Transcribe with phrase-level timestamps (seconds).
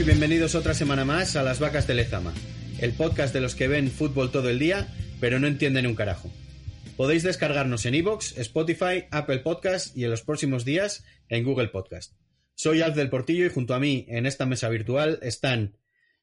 [0.00, 2.32] y bienvenidos otra semana más a Las Vacas de Lezama,
[2.80, 4.88] el podcast de los que ven fútbol todo el día,
[5.20, 6.30] pero no entienden un carajo.
[6.96, 12.14] Podéis descargarnos en iVoox, Spotify, Apple Podcast y en los próximos días en Google Podcast.
[12.54, 15.76] Soy Alf del Portillo y junto a mí en esta mesa virtual están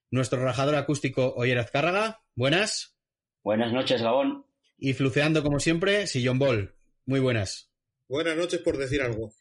[0.09, 2.23] nuestro rajador acústico Oyer Azcárraga.
[2.33, 2.97] Buenas.
[3.43, 4.43] Buenas noches, Gabón.
[4.79, 6.73] Y fluceando como siempre, Sillon Ball.
[7.05, 7.69] Muy buenas.
[8.07, 9.33] Buenas noches por decir algo.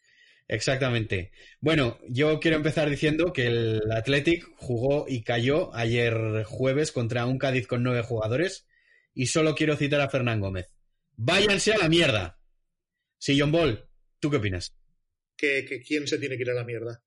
[0.47, 1.31] Exactamente.
[1.59, 7.37] Bueno, yo quiero empezar diciendo que el Athletic jugó y cayó ayer jueves contra un
[7.37, 8.65] Cádiz con nueve jugadores
[9.13, 10.71] y solo quiero citar a Fernán Gómez.
[11.17, 12.39] Váyanse a la mierda.
[13.17, 14.73] Sí, John Ball, ¿tú qué opinas?
[15.35, 17.03] ¿Que, que quién se tiene que ir a la mierda?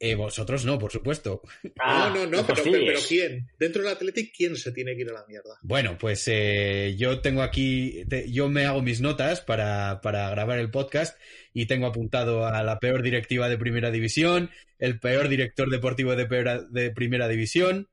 [0.00, 1.42] Eh, vosotros no, por supuesto.
[1.78, 3.48] Ah, no, no, no, pero, pero, pero, ¿quién?
[3.58, 5.58] Dentro del Athletic, ¿quién se tiene que ir a la mierda?
[5.62, 10.58] Bueno, pues eh, yo tengo aquí, te, yo me hago mis notas para, para grabar
[10.58, 11.18] el podcast
[11.52, 16.26] y tengo apuntado a la peor directiva de primera división, el peor director deportivo de,
[16.26, 17.88] peor, de primera división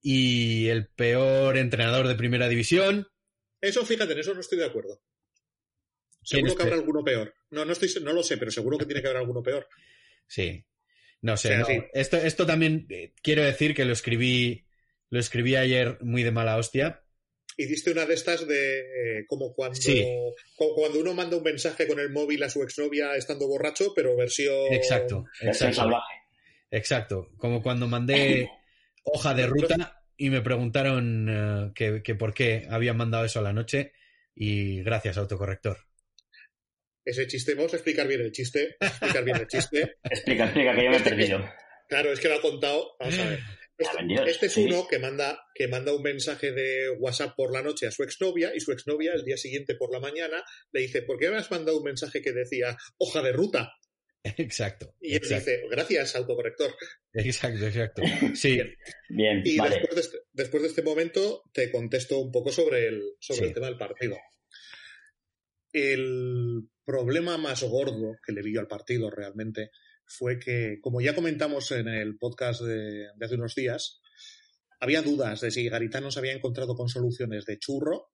[0.00, 3.08] y el peor entrenador de primera división.
[3.60, 5.02] Eso, fíjate, en eso no estoy de acuerdo.
[6.22, 7.34] Seguro que habrá alguno peor.
[7.50, 9.68] No, no, estoy, no lo sé, pero seguro que tiene que haber alguno peor.
[10.26, 10.64] Sí,
[11.22, 11.66] no sé, o sea, no.
[11.66, 11.78] Sí.
[11.92, 14.66] Esto, esto también eh, quiero decir que lo escribí,
[15.10, 17.02] lo escribí ayer muy de mala hostia.
[17.56, 20.04] Hiciste una de estas de eh, como cuando, sí.
[20.56, 24.16] como cuando uno manda un mensaje con el móvil a su exnovia estando borracho, pero
[24.16, 24.72] versión.
[24.72, 25.98] Exacto, exacto.
[26.70, 27.30] Exacto.
[27.38, 28.50] Como cuando mandé
[29.04, 33.42] hoja de ruta y me preguntaron uh, que, que por qué habían mandado eso a
[33.42, 33.92] la noche
[34.34, 35.86] y gracias, autocorrector
[37.06, 37.54] ese chiste.
[37.54, 38.76] Vamos a explicar bien el chiste.
[38.78, 39.96] Explicar bien el chiste.
[40.04, 41.48] explica, explica, que yo me he perdido.
[41.88, 42.96] Claro, es que lo ha contado.
[42.98, 43.40] Vamos a ver.
[43.78, 44.64] Este, este es sí.
[44.64, 48.52] uno que manda, que manda un mensaje de WhatsApp por la noche a su exnovia
[48.54, 51.50] y su exnovia el día siguiente por la mañana le dice, ¿por qué me has
[51.50, 53.72] mandado un mensaje que decía hoja de ruta?
[54.38, 54.94] Exacto.
[55.00, 55.50] Y él exacto.
[55.50, 56.74] dice, gracias, autocorrector.
[57.12, 58.02] Exacto, exacto.
[58.34, 58.60] Sí.
[59.10, 59.42] Bien.
[59.44, 59.76] Y vale.
[59.76, 63.44] después, de este, después, de este, momento te contesto un poco sobre el, sobre sí.
[63.46, 64.16] el tema del partido.
[65.78, 69.72] El problema más gordo que le vi yo al partido realmente
[70.06, 74.00] fue que, como ya comentamos en el podcast de, hace unos días,
[74.80, 78.08] había dudas de si Garitano se había encontrado con soluciones de churro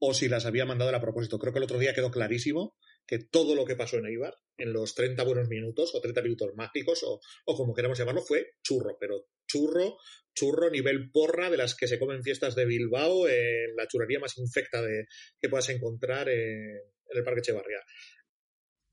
[0.00, 1.38] o si las había mandado a propósito.
[1.38, 2.74] Creo que el otro día quedó clarísimo
[3.06, 6.50] que todo lo que pasó en Eibar, en los 30 buenos minutos o 30 minutos
[6.56, 9.96] mágicos o, o como queramos llamarlo, fue churro, pero churro,
[10.34, 14.38] churro nivel porra de las que se comen fiestas de Bilbao, eh, la churrería más
[14.38, 15.06] infecta de,
[15.40, 17.80] que puedas encontrar en, en el Parque Echevarría.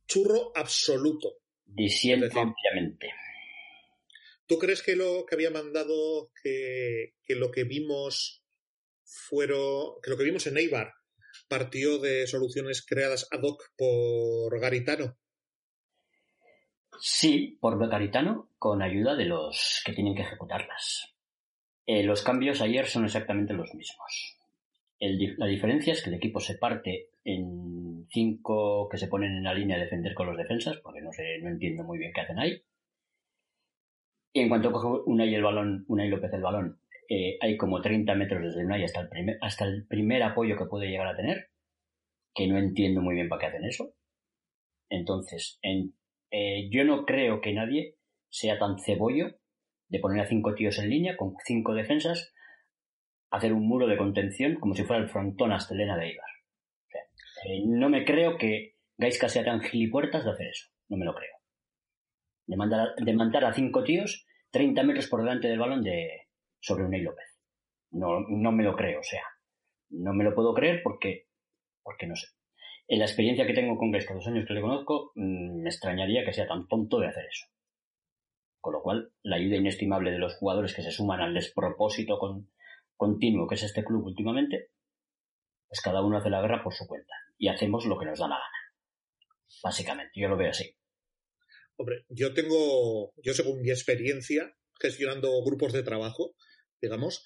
[0.07, 1.37] Churro absoluto.
[1.65, 3.13] Diciendo ampliamente.
[4.47, 8.43] ¿Tú crees que lo que había mandado, que, que, lo que vimos
[9.03, 10.91] fueron, que lo que vimos en Eibar
[11.47, 15.19] partió de soluciones creadas ad hoc por Garitano?
[16.99, 21.13] Sí, por Garitano, con ayuda de los que tienen que ejecutarlas.
[21.91, 24.37] Eh, los cambios ayer son exactamente los mismos.
[24.99, 29.55] La diferencia es que el equipo se parte en cinco que se ponen en la
[29.55, 32.37] línea a defender con los defensas, porque no sé, no entiendo muy bien qué hacen
[32.37, 32.61] ahí.
[34.33, 36.79] Y en cuanto coge Unai el balón, Unai López el balón,
[37.09, 40.65] eh, hay como 30 metros desde Unai hasta el, primer, hasta el primer apoyo que
[40.65, 41.49] puede llegar a tener,
[42.35, 43.95] que no entiendo muy bien para qué hacen eso.
[44.91, 45.95] Entonces, en,
[46.29, 47.95] eh, yo no creo que nadie
[48.29, 49.38] sea tan cebollo
[49.89, 52.33] de poner a cinco tíos en línea con cinco defensas,
[53.31, 56.29] hacer un muro de contención como si fuera el frontón Astelena de Ibar.
[56.29, 57.01] O sea,
[57.45, 60.69] eh, no me creo que Gaisca sea tan gilipuertas de hacer eso.
[60.89, 61.35] No me lo creo.
[62.45, 62.55] De
[63.13, 66.27] mandar, a cinco tíos 30 metros por delante del balón de
[66.59, 67.27] sobre Unai López.
[67.91, 69.23] No, no me lo creo, o sea,
[69.89, 71.27] no me lo puedo creer porque,
[71.83, 72.27] porque no sé.
[72.87, 76.25] En la experiencia que tengo con Gaisca, los años que le conozco, mmm, me extrañaría
[76.25, 77.45] que sea tan tonto de hacer eso.
[78.59, 82.49] Con lo cual, la ayuda inestimable de los jugadores que se suman al despropósito con,
[82.99, 84.71] continuo que es este club últimamente,
[85.67, 88.27] Pues cada uno hace la guerra por su cuenta y hacemos lo que nos da
[88.27, 88.59] la gana.
[89.63, 90.75] Básicamente, yo lo veo así.
[91.77, 96.35] Hombre, yo tengo, yo según mi experiencia gestionando grupos de trabajo,
[96.81, 97.25] digamos,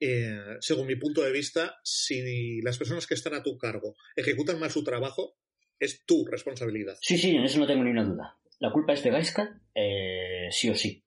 [0.00, 4.58] eh, según mi punto de vista, si las personas que están a tu cargo ejecutan
[4.58, 5.36] mal su trabajo,
[5.78, 6.96] es tu responsabilidad.
[7.02, 8.38] Sí, sí, en eso no tengo ninguna duda.
[8.60, 11.02] La culpa es de Gaiska, eh, sí o sí,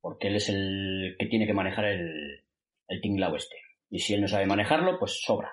[0.00, 2.44] porque él es el que tiene que manejar el,
[2.86, 3.56] el tinglao este.
[3.90, 5.50] Y si él no sabe manejarlo, pues sobra.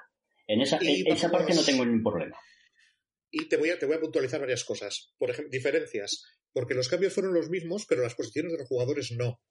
[0.48, 2.38] En esa, en esa parte no tengo ningún problema.
[3.32, 5.14] Y te voy, a, te voy a puntualizar varias cosas.
[5.18, 6.26] Por ejemplo, diferencias.
[6.54, 9.42] Porque los cambios fueron los mismos, pero las posiciones de los jugadores no.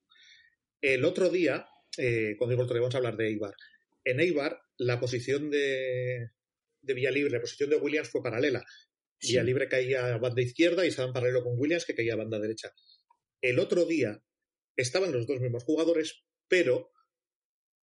[0.81, 1.67] El otro día,
[1.99, 3.55] eh, cuando digo otro día, vamos a hablar de Eibar.
[4.05, 6.31] En Eibar, la posición de,
[6.83, 8.65] de Libre, la posición de Williams fue paralela.
[9.29, 12.17] Vía Libre caía a banda izquierda y estaba en paralelo con Williams, que caía a
[12.17, 12.73] banda derecha.
[13.41, 14.23] El otro día
[14.77, 16.91] estaban los dos mismos jugadores, pero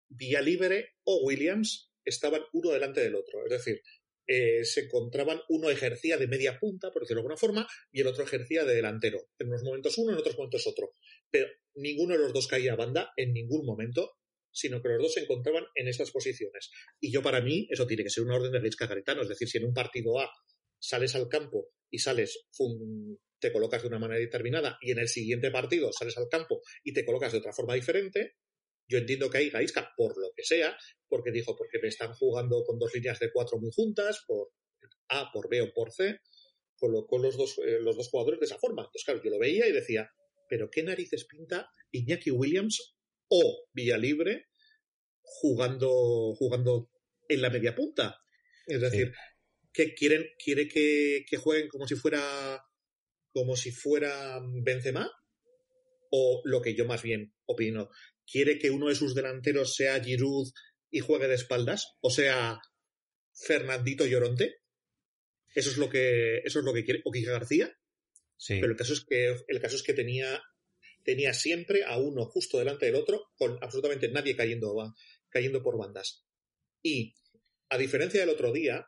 [0.10, 3.44] Vía Libre o Williams estaban uno delante del otro.
[3.46, 3.82] Es decir,
[4.28, 8.08] eh, se encontraban, uno ejercía de media punta, por decirlo de alguna forma, y el
[8.08, 9.30] otro ejercía de delantero.
[9.40, 10.94] En unos momentos uno, en otros momentos otro.
[11.30, 14.18] Pero ninguno de los dos caía a banda en ningún momento,
[14.52, 16.72] sino que los dos se encontraban en estas posiciones.
[17.00, 19.22] Y yo, para mí, eso tiene que ser una orden de Gaisca Garitano.
[19.22, 20.30] Es decir, si en un partido A
[20.80, 22.48] sales al campo y sales,
[23.40, 26.94] te colocas de una manera determinada, y en el siguiente partido sales al campo y
[26.94, 28.36] te colocas de otra forma diferente,
[28.90, 30.78] yo entiendo que hay Gaisca, por lo que sea,
[31.10, 34.52] porque dijo, porque me están jugando con dos líneas de cuatro muy juntas, por
[35.10, 36.20] A, por B o por C,
[36.78, 38.84] colocó los dos, eh, los dos jugadores de esa forma.
[38.84, 40.10] Entonces, claro, yo lo veía y decía,
[40.50, 42.96] pero ¿qué narices pinta Iñaki Williams
[43.30, 44.48] o Villalibre
[45.22, 46.90] jugando, jugando
[47.28, 48.22] en la media punta?
[48.68, 49.14] Es decir,
[49.78, 52.66] que quieren, quiere que, que, jueguen como si fuera
[53.32, 55.08] como si fuera Benzema
[56.10, 57.92] o lo que yo más bien opino,
[58.26, 60.48] quiere que uno de sus delanteros sea Giroud
[60.90, 62.60] y juegue de espaldas, o sea,
[63.36, 64.62] Fernandito Lloronte.
[65.54, 67.72] Eso es lo que, eso es lo que quiere, o García.
[68.36, 68.56] Sí.
[68.60, 70.42] Pero el caso es que, el caso es que tenía,
[71.04, 74.96] tenía siempre a uno justo delante del otro, con absolutamente nadie cayendo,
[75.30, 76.26] cayendo por bandas.
[76.82, 77.14] Y,
[77.70, 78.88] a diferencia del otro día,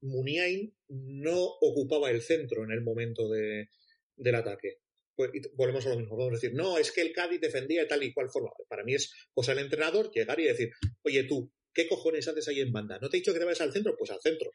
[0.00, 3.68] Muniain no ocupaba el centro en el momento de,
[4.16, 4.78] del ataque.
[5.14, 6.16] Pues, volvemos a lo mismo.
[6.16, 8.50] Podemos decir, no, es que el Cádiz defendía de tal y cual forma.
[8.68, 10.70] Para mí es cosa del entrenador llegar y decir,
[11.02, 12.98] oye tú, ¿qué cojones haces ahí en banda?
[13.00, 13.96] ¿No te he dicho que te vayas al centro?
[13.98, 14.52] Pues al centro.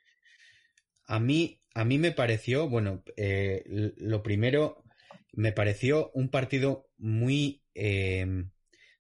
[1.06, 4.84] A mí, a mí me pareció, bueno, eh, lo primero,
[5.34, 8.26] me pareció un partido muy eh,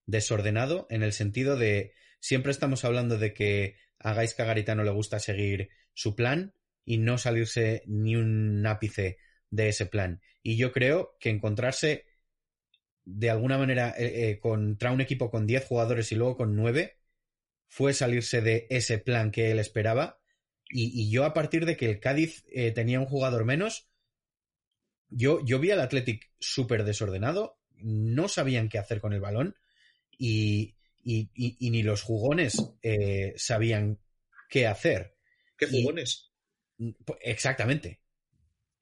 [0.06, 5.19] desordenado en el sentido de, siempre estamos hablando de que a Gaisca Garitano le gusta
[5.19, 6.54] seguir su plan
[6.86, 9.18] y no salirse ni un ápice
[9.50, 10.22] de ese plan.
[10.42, 12.06] Y yo creo que encontrarse
[13.06, 16.98] de alguna manera eh, eh, contra un equipo con 10 jugadores y luego con 9
[17.68, 20.19] fue salirse de ese plan que él esperaba.
[20.69, 23.90] Y, yo a partir de que el Cádiz eh, tenía un jugador menos,
[25.10, 29.56] yo, yo vi al Athletic súper desordenado, no sabían qué hacer con el balón
[30.18, 32.57] y, y ni los jugones
[33.36, 34.00] sabían
[34.50, 35.12] qué hacer.
[35.65, 36.31] ¿Qué jugones?
[36.77, 38.04] Pues, exactamente.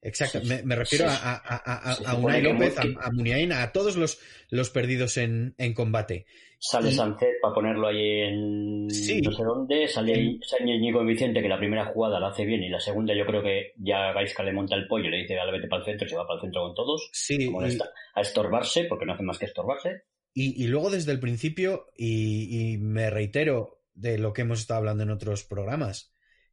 [0.04, 4.18] Exacto, me, refiero a, a, a, Unai López, a, Muniain, a todos los,
[4.50, 6.26] los perdidos en, en combate.
[6.58, 6.96] Sale y...
[6.96, 9.20] para ponerlo ahí en sí.
[9.20, 12.68] no sé dónde, sale, sale Ñigo Vicente que la primera jugada la hace bien y
[12.68, 15.52] la segunda yo creo que ya Gaisca le monta el pollo y le dice dale
[15.52, 17.08] vete para el centro y se va para el centro con todos.
[17.12, 17.48] Sí.
[17.48, 17.78] Y...
[18.14, 20.02] a estorbarse, porque no hace más que estorbarse.
[20.34, 24.78] Y, y luego desde el principio, y, y, me reitero de lo que hemos estado
[24.78, 26.11] hablando en otros programas,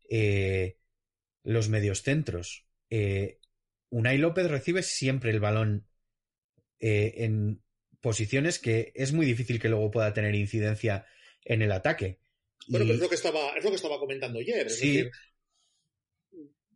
[0.09, 0.77] eh,
[1.43, 2.65] los medios centros.
[2.89, 3.39] Eh,
[3.89, 5.87] Unai López recibe siempre el balón
[6.79, 7.63] eh, en
[8.01, 11.05] posiciones que es muy difícil que luego pueda tener incidencia
[11.43, 12.19] en el ataque.
[12.67, 12.87] Bueno, y...
[12.87, 14.67] pero es lo que estaba, es lo que estaba comentando ayer.
[14.67, 14.87] Es sí.
[14.87, 15.11] decir,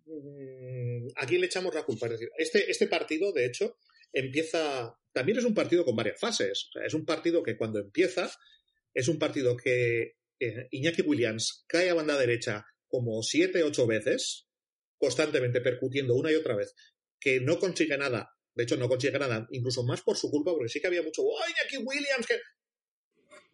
[0.05, 2.07] mm, ¿a quién le echamos la culpa?
[2.07, 3.77] Es decir, este, este partido, de hecho,
[4.11, 4.97] empieza.
[5.11, 6.67] También es un partido con varias fases.
[6.69, 8.31] O sea, es un partido que cuando empieza,
[8.93, 14.47] es un partido que eh, Iñaki Williams cae a banda derecha como siete, ocho veces,
[14.99, 16.75] constantemente percutiendo una y otra vez
[17.19, 18.29] que no consigue nada.
[18.53, 21.23] De hecho, no consigue nada, incluso más por su culpa, porque sí que había mucho.
[21.43, 22.27] ¡Ay, aquí Williams!
[22.27, 22.39] Que...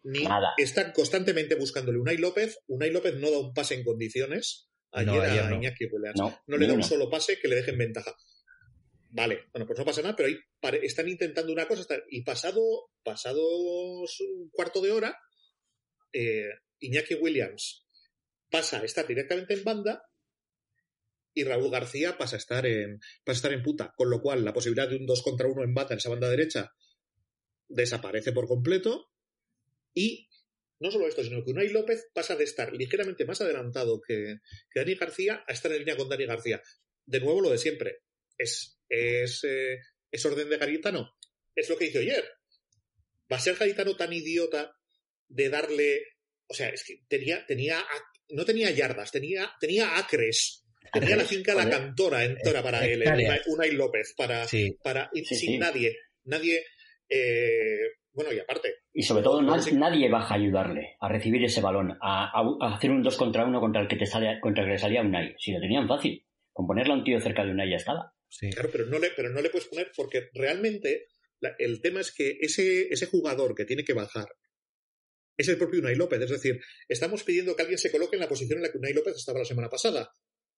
[0.02, 0.52] Ni nada.
[0.58, 2.58] están constantemente buscándole Unai López.
[2.66, 4.68] Unai López no da un pase en condiciones.
[4.92, 5.56] Ayer, no, ayer a no.
[5.56, 6.20] Iñaki Williams.
[6.20, 8.14] No, no le da un solo pase que le deje en ventaja.
[9.08, 10.36] Vale, bueno, pues no pasa nada, pero ahí
[10.82, 12.60] están intentando una cosa y pasado,
[13.02, 15.18] pasado un cuarto de hora,
[16.12, 17.86] eh, Iñaki Williams
[18.50, 20.10] pasa a estar directamente en banda
[21.32, 23.94] y Raúl García pasa a estar en, pasa a estar en puta.
[23.96, 26.28] Con lo cual, la posibilidad de un 2 contra 1 en bata en esa banda
[26.28, 26.72] derecha
[27.68, 29.10] desaparece por completo.
[29.94, 30.28] Y
[30.80, 34.38] no solo esto, sino que Unai López pasa de estar ligeramente más adelantado que,
[34.74, 36.60] Dani García a estar en línea con Dani García.
[37.06, 38.02] De nuevo, lo de siempre.
[38.36, 39.78] Es, es, eh,
[40.10, 41.16] es orden de Garitano.
[41.54, 42.24] Es lo que hizo ayer.
[43.30, 44.74] ¿Va a ser Garitano tan idiota
[45.28, 46.02] de darle.
[46.48, 47.78] O sea, es que tenía, tenía
[48.32, 50.64] no tenía yardas, tenía, tenía acres.
[50.92, 53.04] Tenía la finca La Cantora entera para él,
[53.46, 54.44] Unai López, para,
[54.82, 55.96] para sin nadie.
[56.24, 56.64] Nadie.
[57.08, 57.78] Eh,
[58.12, 58.74] bueno, y aparte.
[58.92, 62.32] Y sobre todo, nadie baja a ayudarle a recibir ese balón, a,
[62.74, 65.02] hacer un 2 contra 1 contra el que te sale, contra el que le salía
[65.02, 65.34] Unai.
[65.38, 68.12] Si lo tenían fácil, con ponerle a un tío cerca de Unai ya estaba.
[68.52, 71.06] Claro, pero no, le, pero no le puedes poner porque realmente
[71.58, 74.26] el tema es que ese, ese jugador que tiene que bajar
[75.40, 76.20] es el propio Unai López.
[76.22, 78.92] Es decir, estamos pidiendo que alguien se coloque en la posición en la que Unai
[78.92, 80.12] López estaba la semana pasada.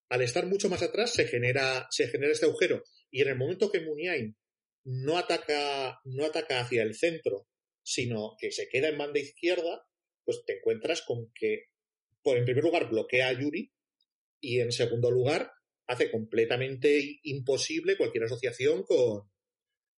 [0.09, 2.83] Al estar mucho más atrás se genera, se genera este agujero.
[3.11, 4.37] Y en el momento que Muniain
[4.85, 7.47] no ataca, no ataca hacia el centro,
[7.83, 9.87] sino que se queda en banda izquierda,
[10.25, 11.67] pues te encuentras con que,
[12.23, 13.73] por en primer lugar, bloquea a Yuri
[14.41, 15.53] y en segundo lugar,
[15.87, 19.32] hace completamente imposible cualquier asociación con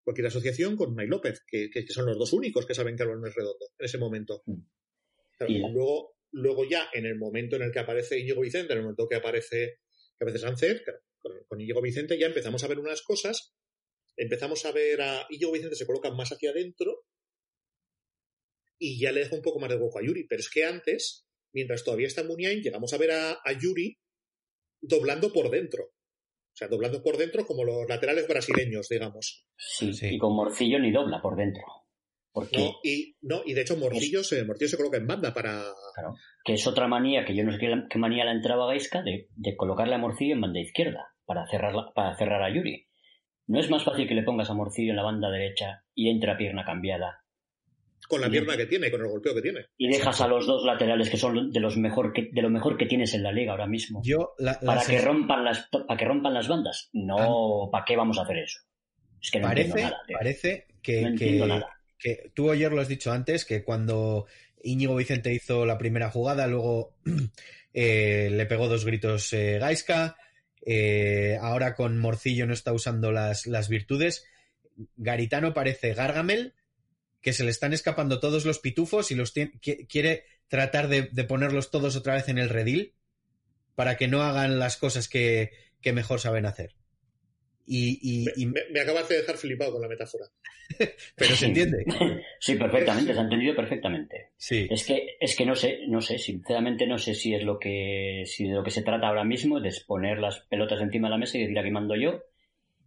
[0.05, 3.27] cualquier asociación con Unai López, que, son los dos únicos que saben que el balón
[3.27, 4.43] es redondo en ese momento.
[4.45, 4.61] Mm.
[5.49, 8.83] y luego, luego ya, en el momento en el que aparece Íñigo Vicente, en el
[8.85, 9.79] momento que aparece,
[10.17, 10.83] que a veces Sánchez,
[11.19, 13.55] con, con Íñigo Vicente ya empezamos a ver unas cosas
[14.17, 17.05] empezamos a ver a Íñigo Vicente se coloca más hacia adentro
[18.77, 20.25] y ya le deja un poco más de hueco a Yuri.
[20.27, 23.97] Pero es que antes, mientras todavía está en Muniain, llegamos a ver a, Yuri
[24.81, 25.93] doblando por dentro.
[26.55, 29.45] O sea, doblando por dentro como los laterales brasileños, digamos.
[29.57, 30.15] Sí, sí.
[30.15, 31.63] y con Morcillo ni dobla por dentro.
[32.33, 35.63] No, y, no, y de hecho Morcillo, se, Morcillo se coloca en banda para...
[35.93, 39.27] Claro, que es otra manía, que yo no sé qué, manía la entraba Gaisca, de,
[39.35, 42.87] de colocarle a Morcillo en banda izquierda, para cerrar, para cerrar a Yuri.
[43.47, 46.31] ¿No es más fácil que le pongas a Morcillo en la banda derecha y entre
[46.31, 47.24] a pierna cambiada?
[48.07, 49.65] Con la pierna que tiene, con el golpeo que tiene.
[49.77, 52.77] Y dejas a los dos laterales que son de los mejor que, de lo mejor
[52.77, 54.01] que tienes en la liga ahora mismo.
[54.03, 54.35] Yo,
[54.65, 56.89] para que rompan las para que rompan las bandas.
[56.93, 57.71] No, ah.
[57.71, 58.59] ¿para qué vamos a hacer eso?
[59.21, 61.15] Es que no parece, nada, Parece que,
[61.97, 64.27] que, tú ayer lo has dicho antes, que cuando
[64.61, 66.95] Íñigo Vicente hizo la primera jugada, luego
[67.73, 70.15] eh, le pegó dos gritos eh, Gaiska,
[70.65, 74.25] eh, ahora con Morcillo no está usando las, las virtudes.
[74.97, 76.53] Garitano parece Gargamel,
[77.25, 79.33] que se le están escapando todos los pitufos y los
[79.89, 82.93] quiere tratar de, ponerlos todos otra vez en el redil
[83.73, 85.49] para que no hagan las cosas que,
[85.91, 86.75] mejor saben hacer.
[87.65, 90.25] Y, me, me, acabas de dejar flipado con la metáfora.
[91.15, 91.83] Pero se entiende.
[92.39, 94.33] Sí, perfectamente, se ha entendido perfectamente.
[94.37, 94.67] Sí.
[94.69, 98.21] Es que, es que no sé, no sé, sinceramente no sé si es lo que,
[98.27, 101.17] si de lo que se trata ahora mismo, de poner las pelotas encima de la
[101.17, 102.21] mesa y decir aquí mando yo.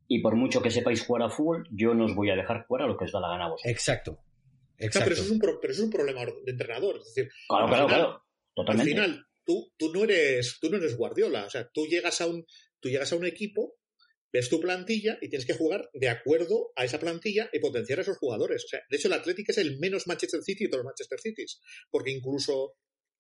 [0.07, 2.85] Y por mucho que sepáis jugar a fútbol, yo no os voy a dejar jugar
[2.85, 3.73] a lo que os da la gana a vosotros.
[3.73, 4.21] Exacto.
[4.79, 5.09] Exacto.
[5.09, 6.99] pero, eso es un pero es un problema de entrenador.
[6.99, 8.23] Es decir, claro, claro, claro.
[8.55, 8.93] Totalmente.
[8.93, 11.45] Al final, tú, tú, no eres, tú no eres Guardiola.
[11.45, 12.45] O sea, tú llegas a un,
[12.81, 13.79] tú llegas a un equipo
[14.33, 18.03] ves tu plantilla y tienes que jugar de acuerdo a esa plantilla y potenciar a
[18.03, 18.65] esos jugadores.
[18.65, 21.19] O sea, de hecho, el Atlético es el menos Manchester City de todos los Manchester
[21.21, 22.75] Cities, porque incluso,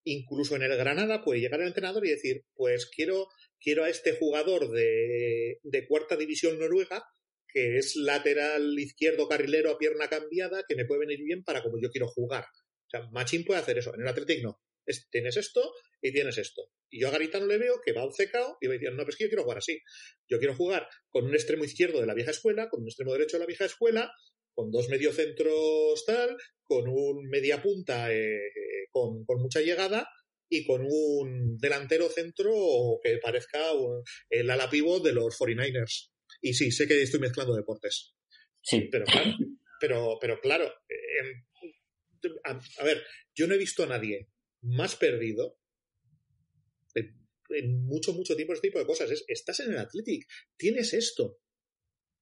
[0.05, 4.17] incluso en el Granada puede llegar el entrenador y decir, pues quiero, quiero a este
[4.17, 7.05] jugador de, de cuarta división noruega
[7.53, 11.81] que es lateral izquierdo carrilero a pierna cambiada, que me puede venir bien para como
[11.81, 12.45] yo quiero jugar.
[12.45, 13.95] O sea, Machín puede hacer eso.
[13.95, 14.61] En el Atlético no.
[15.11, 16.71] tienes esto y tienes esto.
[16.91, 19.17] Y yo a Garitano le veo que va obcecado y va diciendo, no, pero es
[19.17, 19.81] que yo quiero jugar así.
[20.29, 23.37] Yo quiero jugar con un extremo izquierdo de la vieja escuela, con un extremo derecho
[23.37, 24.11] de la vieja escuela,
[24.55, 28.41] con dos mediocentros tal, con un media punta eh,
[28.91, 30.09] con, mucha llegada
[30.51, 33.61] y con un delantero centro que parezca
[34.31, 36.11] el ala pivot de los 49ers.
[36.41, 38.15] Y sí, sé que estoy mezclando deportes.
[38.63, 38.89] Sí.
[38.91, 39.37] Pero claro,
[39.81, 41.45] pero, pero claro, eh,
[42.45, 43.03] a ver,
[43.35, 44.29] yo no he visto a nadie
[44.61, 45.59] más perdido
[47.51, 49.11] en mucho, mucho tiempo este tipo de cosas.
[49.11, 50.27] Es, estás en el Athletic,
[50.57, 51.41] tienes esto.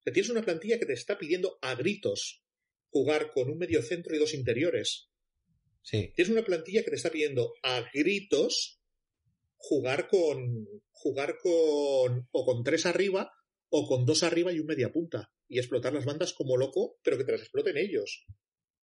[0.05, 2.45] tienes una plantilla que te está pidiendo a gritos
[2.91, 5.11] jugar con un medio centro y dos interiores.
[5.83, 6.13] Sí.
[6.15, 8.81] Tienes una plantilla que te está pidiendo a gritos
[9.57, 13.33] jugar con jugar con o con tres arriba
[13.71, 17.17] o con dos arriba y un media punta y explotar las bandas como loco, pero
[17.19, 18.27] que te las exploten ellos.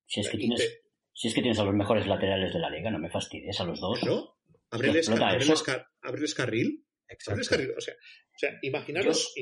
[0.06, 0.82] Si es que tienes,
[1.13, 3.66] si es que tienes a los mejores laterales de la liga, no me fastidies a
[3.66, 4.04] los dos.
[4.04, 4.38] ¿No?
[4.70, 5.10] Abrirles,
[6.36, 6.84] carril.
[7.78, 9.34] O sea, o sea imaginaros.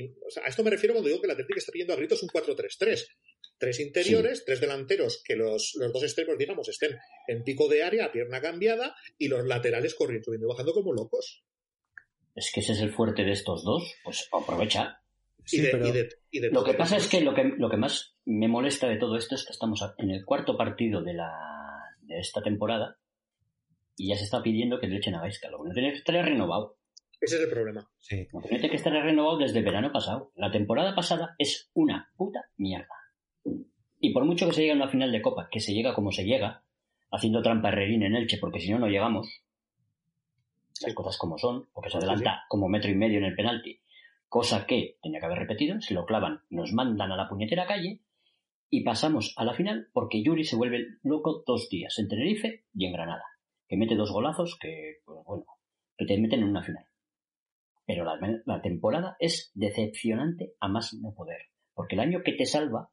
[0.44, 3.08] a esto me refiero cuando digo que la Atlético está pidiendo a gritos un 4-3-3.
[3.58, 8.42] Tres interiores, tres delanteros, que los, dos extremos, digamos, estén en pico de área, pierna
[8.42, 11.44] cambiada, y los laterales corriendo, subiendo bajando como locos.
[12.36, 13.94] Es que ese es el fuerte de estos dos.
[14.04, 15.00] Pues aprovecha.
[16.52, 19.36] Lo que pasa es que lo, que lo que más me molesta de todo esto
[19.36, 21.34] es que estamos en el cuarto partido de, la,
[22.02, 22.98] de esta temporada
[23.98, 25.50] y ya se está pidiendo que le echen a Gaisca.
[25.50, 26.78] Lo que no tiene que estar renovado.
[27.20, 27.88] Ese es el problema.
[28.00, 28.28] Sí.
[28.34, 30.32] Lo que tiene que estar renovado desde el verano pasado.
[30.36, 32.96] La temporada pasada es una puta mierda.
[34.00, 36.12] Y por mucho que se llegue a una final de Copa, que se llega como
[36.12, 36.64] se llega,
[37.12, 39.44] haciendo trampa Herrerín en Elche, porque si no, no llegamos.
[40.84, 43.80] Las cosas como son, porque se adelanta como metro y medio en el penalti,
[44.32, 48.00] cosa que tenía que haber repetido, se lo clavan, nos mandan a la puñetera calle
[48.70, 52.86] y pasamos a la final porque Yuri se vuelve loco dos días en Tenerife y
[52.86, 53.26] en Granada,
[53.68, 55.44] que mete dos golazos que, pues bueno,
[55.98, 56.86] que te meten en una final.
[57.86, 62.46] Pero la, la temporada es decepcionante a más no poder, porque el año que te
[62.46, 62.90] salva,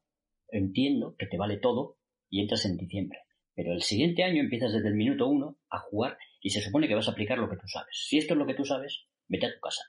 [0.49, 3.19] entiendo que te vale todo y entras en diciembre.
[3.55, 6.95] Pero el siguiente año empiezas desde el minuto uno a jugar y se supone que
[6.95, 8.07] vas a aplicar lo que tú sabes.
[8.09, 9.83] Si esto es lo que tú sabes, vete a tu casa.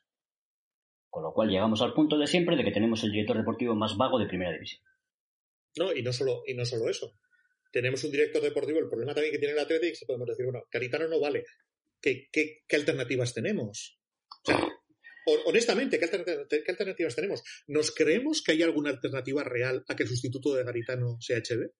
[1.10, 3.96] Con lo cual llegamos al punto de siempre de que tenemos el director deportivo más
[3.96, 4.82] vago de primera división.
[5.76, 7.12] No, y no solo, y no solo eso.
[7.72, 10.62] Tenemos un director deportivo, el problema también que tiene el Atlético, que podemos decir, bueno,
[10.70, 11.44] Caritano no vale.
[12.00, 13.98] ¿Qué, qué, qué alternativas tenemos?
[14.28, 14.68] O sea,
[15.46, 17.42] honestamente, ¿qué, alternativas, ¿qué alternativas tenemos?
[17.66, 21.70] ¿Nos creemos que hay alguna alternativa real a que el sustituto de Garitano sea HB?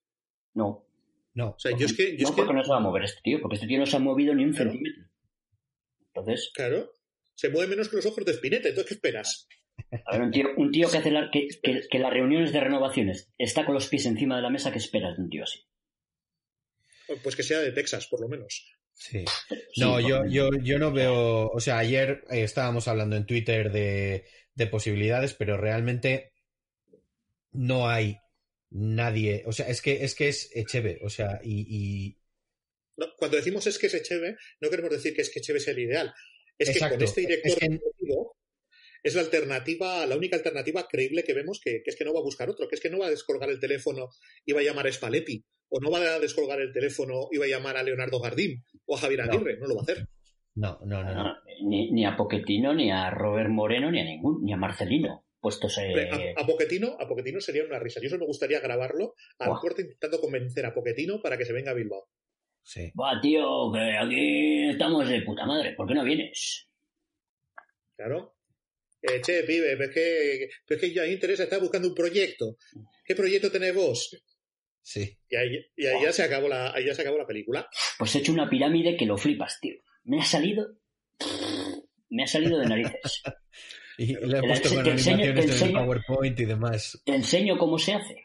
[0.55, 0.87] No.
[1.35, 1.51] No.
[1.51, 2.17] O sea, yo es que.
[2.17, 3.79] Yo no, es que, porque no se va a mover este tío, porque este tío
[3.79, 4.71] no se ha movido ni un Claro.
[4.71, 5.05] centímetro.
[6.13, 6.93] Entonces, Claro.
[7.41, 8.69] Se mueve menos que los ojos de Spinetta.
[8.69, 9.49] Entonces, ¿qué esperas?
[10.05, 12.61] a ver, un tío, un tío que hace la- que, que, que las reuniones de
[12.61, 15.61] renovaciones está con los pies encima de la mesa, ¿qué esperas de un tío así?
[17.23, 18.67] Pues que sea de Texas, por lo menos.
[18.93, 19.25] Sí.
[19.49, 21.49] Sí, No, yo, yo, yo no veo.
[21.49, 26.35] O sea, ayer eh, estábamos hablando en Twitter de, de posibilidades, pero realmente
[27.53, 28.19] no hay
[28.71, 29.43] nadie.
[29.47, 31.01] O sea, es que es que es Echeve.
[31.03, 32.19] O sea, y, y-
[32.99, 35.69] No, cuando decimos es que es Echeve, no queremos decir que es que Echeve es
[35.69, 36.13] el ideal.
[36.61, 38.37] Es que con este director Es que- deportivo
[39.03, 42.21] es la alternativa, la única alternativa creíble que vemos que, que es que no va
[42.21, 44.09] a buscar otro, que es que no va a descolgar el teléfono
[44.45, 47.47] y va a llamar a Spalletti, o no va a descolgar el teléfono y va
[47.47, 49.23] a llamar a Leonardo Gardín o a Javier.
[49.23, 50.07] Aguirre, no lo va a hacer.
[50.55, 51.25] no, no, no, no.
[51.25, 55.25] No, ni, ni a Poquetino, ni a Robert Moreno, ni a ningún, ni a Marcelino.
[55.41, 57.99] Puestos eh, A, a Pochettino, a Pochettino sería una risa.
[58.03, 59.61] Yo eso me gustaría grabarlo al Buah.
[59.61, 62.11] corte intentando convencer a Pochettino para que se venga a Bilbao.
[62.63, 62.93] Sí.
[62.99, 66.69] Va, tío, que aquí estamos de puta madre, ¿por qué no vienes?
[67.97, 68.37] Claro.
[69.03, 70.45] Eh, che, pibe, pero es que,
[70.75, 72.57] es que ya interesa, está buscando un proyecto.
[73.05, 74.23] ¿Qué proyecto tenés vos?
[74.83, 75.19] Sí.
[75.29, 77.69] Y ahí, y ahí ya se acabó la, ahí ya se acabó la película.
[77.99, 79.77] Pues he hecho una pirámide que lo flipas, tío.
[80.05, 80.67] Me ha salido.
[82.11, 83.23] Me ha salido de narices.
[83.99, 85.79] Y le he Te puesto con te enseño- te animaciones en el enseño.
[85.85, 87.03] PowerPoint y demás.
[87.05, 88.17] Te enseño cómo se hace.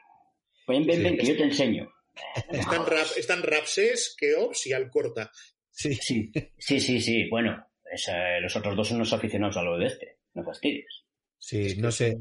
[0.70, 1.04] Ven, ven, Sí.
[1.04, 1.92] ven, que yo te enseño.
[2.50, 5.32] Están, rap, están Rapses, Keops y Alcorta.
[5.72, 5.96] Sí.
[5.96, 7.30] Sí, sí, sí, sí.
[7.30, 10.20] Bueno, es, eh, los otros dos son unos aficionados a lo de este.
[10.34, 11.04] No fastidies.
[11.38, 12.18] Sí, no sé.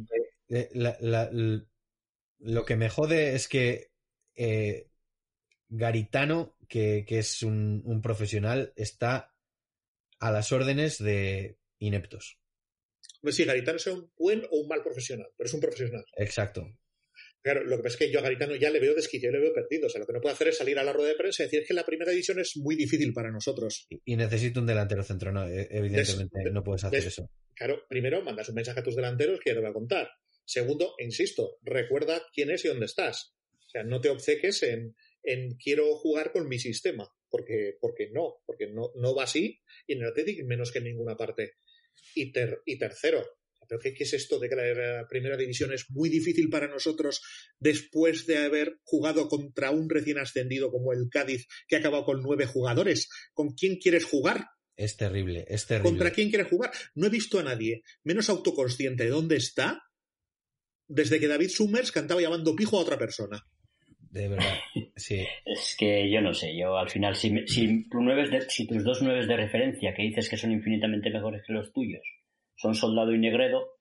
[0.49, 1.63] Eh, la- la- l-
[2.41, 3.91] lo que me jode es que
[4.35, 4.89] eh,
[5.69, 9.35] Garitano, que, que es un, un profesional, está
[10.19, 12.39] a las órdenes de ineptos.
[13.23, 16.05] Sé si Garitano sea un buen o un mal profesional, pero es un profesional.
[16.17, 16.67] Exacto.
[17.45, 19.53] Claro, lo que pasa es que yo a Garitano ya le veo desquiciado, le veo
[19.53, 19.87] perdido.
[19.87, 21.47] O sea, lo que no puede hacer es salir a la rueda de prensa y
[21.47, 23.87] decir que la primera división es muy difícil para nosotros.
[23.91, 27.31] Y, y necesito un delantero centro, no, eh, evidentemente Des- no puedes hacer des- eso.
[27.55, 30.09] Claro, primero mandas un mensaje a tus delanteros que ya te voy a contar.
[30.47, 33.35] Segundo, e insisto, recuerda quién es y dónde estás.
[33.67, 38.37] O sea, no te obceques en, en quiero jugar con mi sistema, porque, porque no,
[38.47, 41.57] porque no, no va así y en el Athletic menos que en ninguna parte.
[42.15, 43.23] Y, ter- y tercero,
[43.69, 47.23] ¿pero qué, qué es esto de que la primera división es muy difícil para nosotros
[47.59, 52.23] después de haber jugado contra un recién ascendido como el Cádiz que ha acabado con
[52.23, 53.09] nueve jugadores?
[53.33, 54.47] ¿Con quién quieres jugar?
[54.77, 55.91] Es terrible, es terrible.
[55.91, 56.73] ¿Contra quién quiere jugar?
[56.95, 59.81] No he visto a nadie menos autoconsciente de dónde está
[60.89, 63.41] desde que David Summers cantaba llamando pijo a otra persona.
[64.11, 64.59] De verdad,
[64.97, 65.27] sí.
[65.45, 68.85] Es que yo no sé, yo al final, si, si, tu nueves de- si tus
[68.85, 72.03] dos nueves de referencia, que dices que son infinitamente mejores que los tuyos,
[72.57, 73.79] son Soldado y Negredo,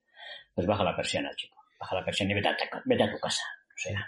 [0.54, 1.56] pues baja la persiana, chico.
[1.78, 3.42] Baja la persiana y vete a, vete a tu casa.
[3.68, 4.06] O sea,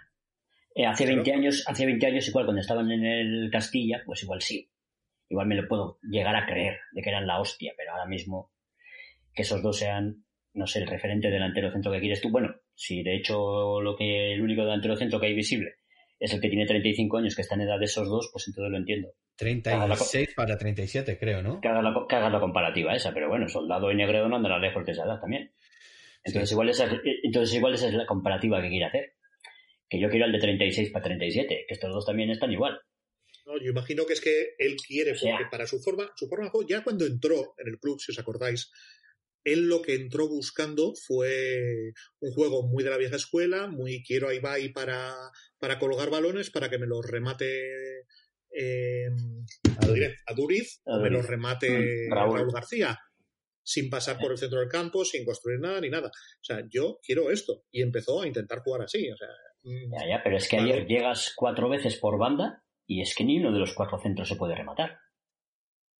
[0.74, 1.22] eh, hace, Claro.
[1.22, 4.70] 20 años, hace 20 años igual cuando estaban en el Castilla, pues igual sí.
[5.28, 8.52] Igual me lo puedo llegar a creer de que eran la hostia, pero ahora mismo
[9.34, 10.24] que esos dos sean,
[10.54, 12.30] no sé, el referente delantero centro que quieres tú.
[12.30, 15.76] Bueno, si de hecho lo que el único delantero centro que hay visible
[16.18, 18.70] es el que tiene 35 años, que está en edad de esos dos, pues entonces
[18.70, 19.08] lo entiendo.
[19.36, 21.60] 36 para 37, creo, ¿no?
[21.60, 24.62] Que hagas la, que hagas la comparativa esa, pero bueno, Soldado y Negredo no andarán
[24.62, 25.52] lejos de esa edad también.
[26.24, 26.54] Entonces, Sí.
[26.54, 29.12] igual esa, es- entonces igual esa es la comparativa que quiere hacer.
[29.88, 32.80] Que yo quiero el de 36 para 37, que estos dos también están igual.
[33.44, 33.56] ¿no?
[33.60, 35.36] Yo imagino que es que él quiere, O sea.
[35.36, 38.10] porque para su forma, su forma de juego, ya cuando entró en el club, si
[38.10, 38.72] os acordáis,
[39.46, 44.28] él lo que entró buscando fue un juego muy de la vieja escuela, muy quiero
[44.28, 45.14] ahí va y para,
[45.58, 48.06] para colgar balones, para que me los remate
[48.50, 49.06] eh,
[50.26, 52.50] a Duriz o me lo remate mm, Raúl.
[52.52, 52.98] García,
[53.62, 56.08] sin pasar por el centro del campo, sin construir nada ni nada.
[56.08, 57.62] O sea, yo quiero esto.
[57.70, 59.08] Y empezó a intentar jugar así.
[59.10, 59.28] O sea,
[59.62, 63.24] mm, ya, ya, pero es que ayer llegas cuatro veces por banda y es que
[63.24, 64.98] ni uno de los cuatro centros se puede rematar.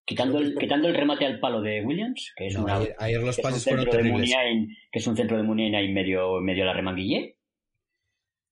[0.06, 3.64] Quitando el, quitando el remate al palo de Williams, que es, una, ayer, los pases
[3.64, 7.36] fueron que es un centro de Muniain ahí medio, medio a la remanguille,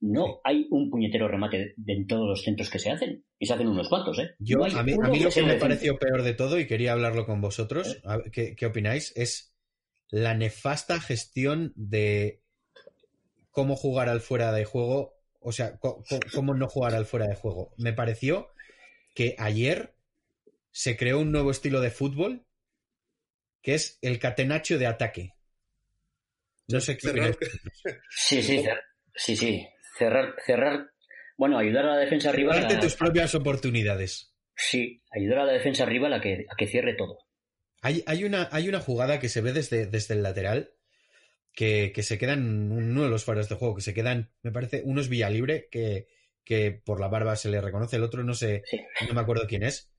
[0.00, 3.24] no hay un puñetero remate en todos los centros que se hacen.
[3.38, 4.34] Y se hacen unos cuantos, ¿eh?
[4.38, 8.02] Yo, a mí, lo que me pareció peor de todo, y quería hablarlo con vosotros,
[8.32, 9.12] ¿qué, ¿qué, opináis?
[9.16, 9.54] Es
[10.10, 12.42] la nefasta gestión de
[13.50, 15.78] cómo jugar al fuera de juego, o sea,
[16.34, 17.72] cómo no jugar al fuera de juego.
[17.78, 18.48] Me pareció
[19.14, 19.93] que ayer
[20.74, 22.44] se creó un nuevo estilo de fútbol
[23.62, 25.34] que es el catenacho de ataque.
[26.68, 27.38] No sé qué cerrar.
[28.10, 28.64] Sí, sí,
[29.14, 29.68] sí, sí.
[29.96, 30.90] Cerrar, cerrar.
[31.38, 32.60] Bueno, ayudar a la defensa rival.
[32.60, 34.34] Darte tus propias oportunidades.
[34.56, 37.18] Sí, ayudar a la defensa rival a que, a que cierre todo.
[37.80, 40.74] Hay, hay, una, hay una jugada que se ve desde, desde el lateral
[41.52, 44.82] que, que, se quedan uno de los faros de juego, que se quedan, me parece,
[44.84, 46.08] uno es Villalibre, que,
[46.44, 48.64] que por la barba se le reconoce, el otro no sé,
[49.06, 49.93] no me acuerdo quién es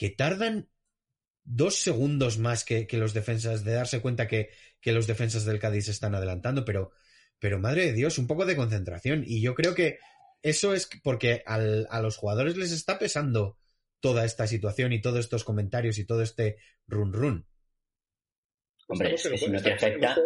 [0.00, 0.66] que tardan
[1.44, 4.48] dos segundos más que, los defensas de darse cuenta que,
[4.82, 6.92] los defensas del Cádiz se están adelantando, pero,
[7.38, 9.24] pero madre de Dios, un poco de concentración.
[9.26, 9.98] Y yo creo que
[10.40, 13.58] eso es porque a los jugadores les está pesando
[14.00, 17.46] toda esta situación y todos estos comentarios y todo este run run.
[18.86, 20.16] Hombre, es que si no te afecta.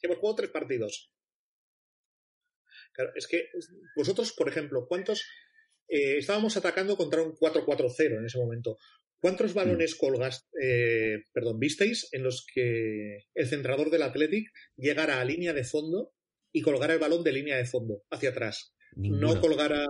[0.00, 1.12] Hemos jugado tres partidos.
[2.92, 3.50] Claro, es que
[3.94, 5.26] vosotros, por ejemplo, ¿cuántos
[5.88, 8.78] eh, estábamos atacando contra un 4-4-0 en ese momento.
[9.20, 9.56] ¿Cuántos mm.
[9.56, 15.52] balones colgas, eh, perdón, visteis en los que el centrador del Athletic llegara a línea
[15.52, 16.12] de fondo
[16.52, 18.74] y colgara el balón de línea de fondo hacia atrás?
[18.96, 19.86] No colgara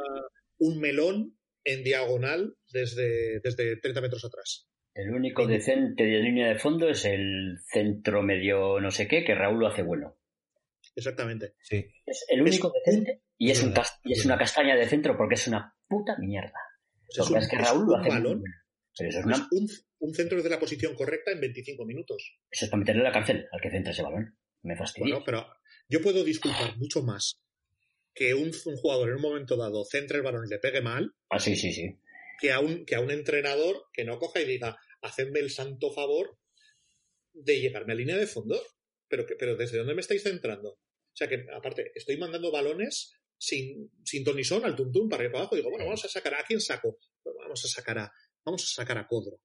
[0.58, 4.68] un melón en diagonal desde, desde 30 metros atrás.
[4.94, 9.34] El único decente de línea de fondo es el centro medio no sé qué, que
[9.34, 10.16] Raúl lo hace bueno.
[10.94, 11.54] Este.
[11.60, 11.86] Sí.
[12.06, 15.48] Es el único decente y es, un y es una castaña de centro porque es
[15.48, 16.60] una puta mierda.
[17.08, 18.42] es, que Raúl lo hace balón,
[18.98, 22.36] es, un, un, centro desde la posición correcta en 25 minutos.
[22.50, 24.36] Eso es para meterle a la cárcel al que centra ese balón.
[24.62, 25.14] Me fastidia.
[25.14, 25.46] Bueno, pero
[25.88, 27.40] yo puedo disculpar mucho más
[28.14, 31.12] que un, jugador en un momento dado centre el balón y le pegue mal.
[31.30, 31.98] Ah, sí, sí, sí.
[32.40, 35.92] Que a un, que a un entrenador que no coja y diga, hacedme el santo
[35.92, 36.38] favor
[37.32, 38.60] de llegarme a línea de fondo.
[39.08, 40.70] Pero, que, pero ¿desde dónde me estáis centrando?
[40.70, 45.42] O sea que, aparte, estoy mandando balones sin, sin tonizón al tuntum para arriba para
[45.42, 45.56] abajo.
[45.56, 46.98] Digo, bueno, vamos a sacar a, quién saco?
[47.24, 48.12] vamos a sacar a,
[48.44, 49.40] vamos a sacar a Codro.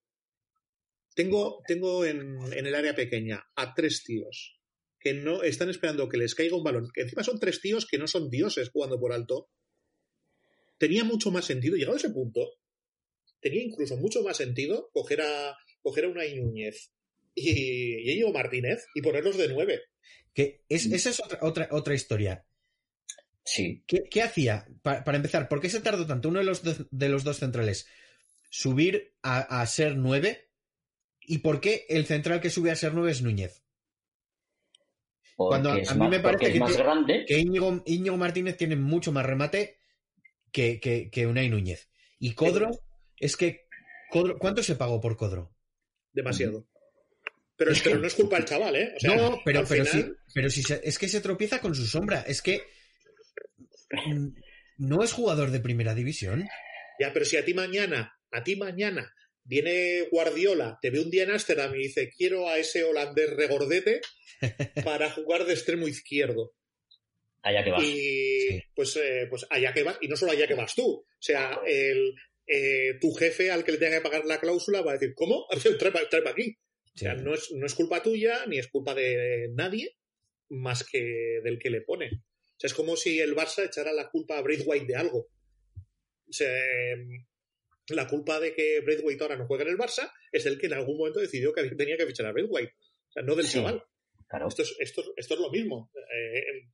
[1.15, 4.57] Tengo, tengo en, en, el área pequeña a tres tíos
[4.99, 7.97] que no están esperando que les caiga un balón, que encima son tres tíos que
[7.97, 9.49] no son dioses jugando por alto.
[10.77, 12.59] Tenía mucho más sentido, llegado a ese punto,
[13.41, 16.91] tenía incluso mucho más sentido coger a, coger a una Núñez
[17.35, 19.81] y, y Martínez y ponerlos de nueve.
[20.33, 22.45] Que es, esa es otra, otra, otra historia.
[23.43, 23.83] Sí.
[23.87, 24.67] ¿Qué, hacía?
[24.83, 27.87] para empezar, ¿por qué se tardó tanto uno de los, de, los dos centrales
[28.49, 30.49] subir a, ser nueve?
[31.21, 33.63] ¿Y por qué el central que sube a ser nueve es Núñez?
[35.35, 37.25] Cuando a mí me parece que, más grande.
[37.25, 39.79] que Íñigo, Martínez tiene mucho más remate
[40.51, 41.89] que, que, que Unai Núñez.
[42.19, 42.71] Y Codro,
[43.17, 43.67] es que.
[44.39, 45.55] ¿Cuánto se pagó por Codro?
[46.11, 46.67] Demasiado.
[47.55, 48.93] Pero, es que, no es culpa del chaval, ¿eh?
[49.03, 52.21] no, pero, pero, sí, pero si es que se tropieza con su sombra.
[52.21, 52.63] Es que
[54.77, 56.47] no es jugador de primera división.
[56.99, 61.23] Ya, pero si a ti mañana, a ti mañana viene Guardiola, te ve un día
[61.23, 64.01] en Amsterdam y dice, quiero a ese holandés regordete
[64.83, 66.53] para jugar de extremo izquierdo.
[67.41, 67.83] Allá que vas.
[67.83, 70.87] Y pues, eh, pues allá que vas, y no solo allá que vas tú.
[70.87, 72.13] O sea, el,
[72.47, 75.45] eh, tu jefe al que le tenga que pagar la cláusula va a decir, ¿cómo?
[75.79, 76.57] Trae para aquí.
[76.95, 79.95] O sea, no es, no es culpa tuya, ni es culpa de nadie,
[80.49, 82.09] más que del que le pone
[82.59, 85.29] sea, es como si el Barça echara la culpa a Braithwaite de algo.
[86.27, 86.51] O sea,
[86.91, 87.25] em,
[87.89, 90.73] la culpa de que Braithwaite ahora no juega en el Barça es el que en
[90.73, 92.73] algún momento decidió que tenía que fichar a Braithwaite.
[93.09, 93.83] O sea, no del chaval.
[94.47, 95.89] Esto, es, esto, esto, es lo mismo.
[95.95, 96.71] Eh, em,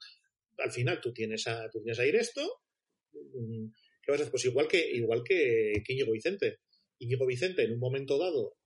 [0.57, 2.61] al final tú tienes a, tú tienes a ir esto.
[3.13, 3.67] Mm,
[4.01, 4.31] ¿Qué vas a hacer?
[4.31, 6.59] Pues igual que, igual que, que Íñigo Vicente.
[6.99, 8.57] Íñigo Vicente, en un momento dado,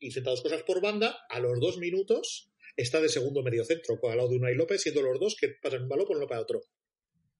[0.00, 4.16] hizo dos cosas por banda, a los dos minutos está de segundo medio centro, al
[4.16, 6.62] lado de Unai López, siendo los dos que pasan un balón por uno para otro.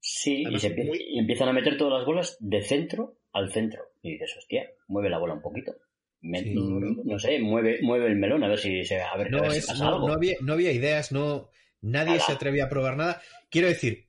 [0.01, 3.93] Sí, y, empiezan a meter todas las bolas de centro al centro.
[4.03, 5.75] Y dices, hostia, mueve la bola un poquito.
[6.21, 10.09] no, sé, mueve, mueve el melón a ver si se a ver, no, algo.
[10.09, 11.49] No había, no había ideas, no
[11.81, 13.23] nadie se atrevía a probar nada.
[13.51, 14.09] Quiero decir,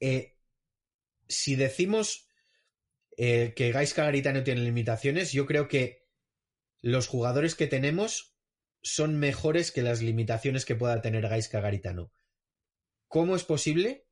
[0.00, 0.36] eh,
[1.28, 2.28] si decimos
[3.16, 6.04] eh, que Gaisca Garitano tiene limitaciones, yo creo que
[6.80, 8.33] los jugadores que tenemos
[8.84, 12.12] son mejores que las limitaciones que pueda tener Gaisca Garitano.
[13.08, 14.06] ¿Cómo es posible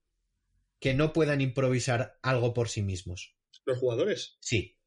[0.80, 3.36] que no puedan improvisar algo por sí mismos?
[3.66, 4.38] ¿Los jugadores?
[4.40, 4.78] Sí.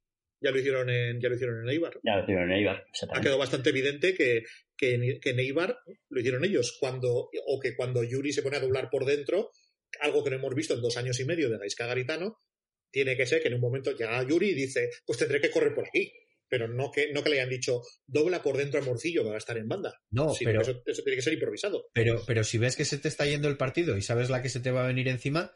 [0.42, 2.00] Ya lo hicieron en, ya lo hicieron en Eibar.
[2.04, 2.86] Ya lo hicieron en Eibar.
[3.14, 4.44] Ha quedado bastante evidente que,
[4.76, 5.78] que, que en Eibar
[6.10, 6.78] lo hicieron ellos.
[6.80, 9.52] Cuando, o que cuando Yuri se pone a doblar por dentro,
[10.02, 12.40] algo que no hemos visto en dos años y medio de Gaisca Garitano,
[12.92, 15.76] tiene que ser que en un momento llega Yuri y dice, pues tendré que correr
[15.76, 16.12] por aquí.
[16.56, 19.58] Pero no que, no que le hayan dicho, dobla por dentro a Morcillo para estar
[19.58, 20.02] en banda.
[20.10, 21.90] No, pero eso, eso, tiene que ser improvisado.
[21.92, 24.48] Pero, pero si ves que se te está yendo el partido y sabes la que
[24.48, 25.54] se te va a venir encima,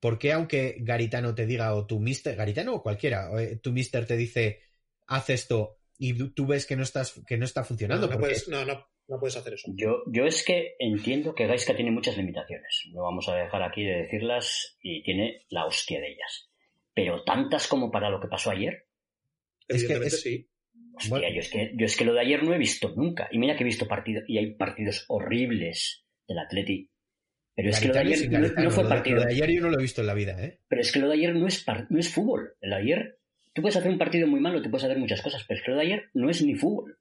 [0.00, 4.06] ¿por qué aunque Garitano te diga, o tu mister, Garitano o cualquiera, eh, tu mister
[4.06, 4.60] te dice,
[5.08, 8.06] haz esto, y tú ves que no, estás, que no está funcionando?
[8.06, 9.70] No, no, puedes, no, no, no puedes hacer eso.
[9.74, 12.88] Yo, yo es que entiendo que Gaiska tiene muchas limitaciones.
[12.94, 16.48] No vamos a dejar aquí de decirlas y tiene la hostia de ellas.
[16.94, 18.86] Pero tantas como para lo que pasó ayer.
[19.76, 20.46] Es que es- sí.
[20.94, 21.28] Hostia, Bueno.
[21.34, 23.28] yo, es que, yo es que lo de ayer no he visto nunca.
[23.32, 26.90] Y mira que he visto partidos, y hay partidos horribles del Atleti.
[27.54, 29.16] Pero es que lo de ayer no, fue lo de- partido.
[29.16, 30.60] Lo de ayer yo no lo he visto en la vida, ¿eh?
[30.68, 32.54] Pero es que lo de ayer no es, no es fútbol.
[32.60, 33.18] El de ayer,
[33.54, 35.70] tú puedes hacer un partido muy malo, te puedes hacer muchas cosas, pero es que
[35.72, 36.98] lo de ayer no es ni fútbol.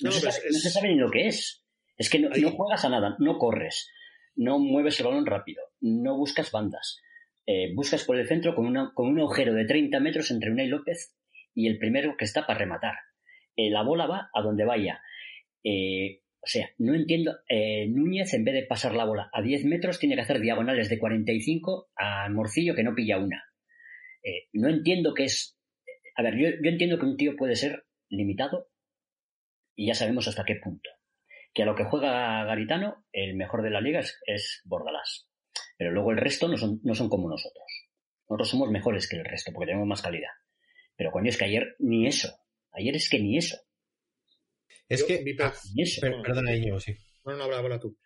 [0.00, 1.64] No, No, se, sabe, es- no se sabe ni lo que es.
[1.96, 3.90] Es que no juegas a nada, no corres,
[4.36, 7.00] no mueves el balón rápido, no buscas bandas.
[7.46, 10.68] Eh, buscas por el centro con, una- con un agujero de 30 metros entre Unai
[10.68, 11.14] López
[11.54, 12.94] y el primero que está para rematar.
[13.56, 15.02] Eh, la bola va a donde vaya.
[15.64, 17.38] Eh, o sea, no entiendo.
[17.48, 20.88] eh, Núñez, en vez de pasar la bola a 10 metros, tiene que hacer diagonales
[20.88, 23.44] de 45 a Morcillo que no pilla una.
[24.22, 25.58] Eh, no entiendo que es.
[26.16, 28.68] A ver, yo, entiendo que un tío puede ser limitado
[29.76, 30.90] y ya sabemos hasta qué punto.
[31.52, 35.28] Que a lo que juega Garitano, el mejor de la liga es, es Bordalás.
[35.76, 37.64] Pero luego el resto no son, no son como nosotros.
[38.28, 40.30] Nosotros somos mejores que el resto porque tenemos más calidad.
[41.00, 42.28] Pero coño, es que ayer ni eso.
[42.72, 43.56] Ayer es que ni eso.
[44.86, 45.22] Es Yo- que.
[45.22, 45.98] mi ah, Ni eso.
[46.02, 46.94] per- perdona, Íñigo, sí.
[47.24, 47.96] No, no, habla, habla tú.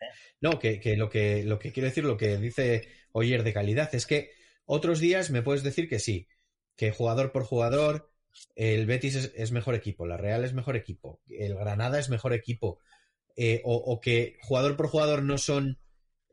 [0.40, 3.92] No, que, que lo que lo que quiero decir, lo que dice Oyer de calidad,
[3.96, 4.30] es que
[4.64, 6.28] otros días me puedes decir que sí,
[6.76, 8.12] que jugador por jugador,
[8.54, 12.32] el Betis es, es mejor equipo, la Real es mejor equipo, el Granada es mejor
[12.32, 12.78] equipo,
[13.34, 15.80] eh, o, o que jugador por jugador no son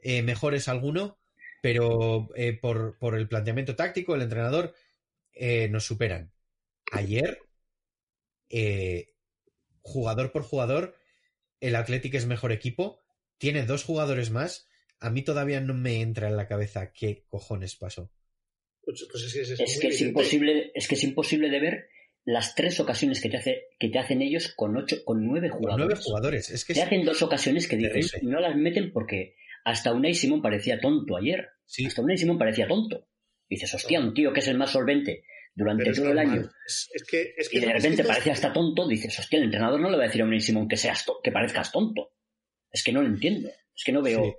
[0.03, 1.17] eh, mejores alguno,
[1.63, 4.75] pero eh, por, por el planteamiento táctico, el entrenador,
[5.33, 6.31] eh, nos superan.
[6.91, 7.39] Ayer,
[8.49, 9.07] eh,
[9.81, 10.95] jugador por jugador,
[11.59, 13.01] el Athletic es mejor equipo,
[13.37, 14.67] tiene dos jugadores más.
[14.99, 18.11] A mí todavía no me entra en la cabeza qué cojones pasó.
[18.83, 21.59] Pues, pues es, es- es Es muy que es imposible, es que es imposible de
[21.59, 21.89] ver
[22.23, 25.59] las tres ocasiones que te hace, que te hacen ellos con ocho, con nueve Con
[25.59, 25.85] jugadores.
[25.87, 26.49] nueve jugadores.
[26.51, 28.31] Es que Te es- hacen dos ocasiones que dices, Terrible.
[28.31, 31.47] no las meten porque hasta Unai Simón parecía tonto ayer.
[31.65, 33.07] sí, Hasta Unai Simón parecía tonto.
[33.49, 36.49] Dices, hostia, un tío que es el más solvente durante Pero es todo el año
[36.65, 39.45] Es, es que, es que y de es repente parece hasta tonto, dices, hostia, el
[39.45, 42.13] entrenador no le va a decir a Unai Simón que seas que parezcas tonto.
[42.71, 43.49] Es que no lo entiendo.
[43.75, 44.23] Es que no veo.
[44.23, 44.33] Sí.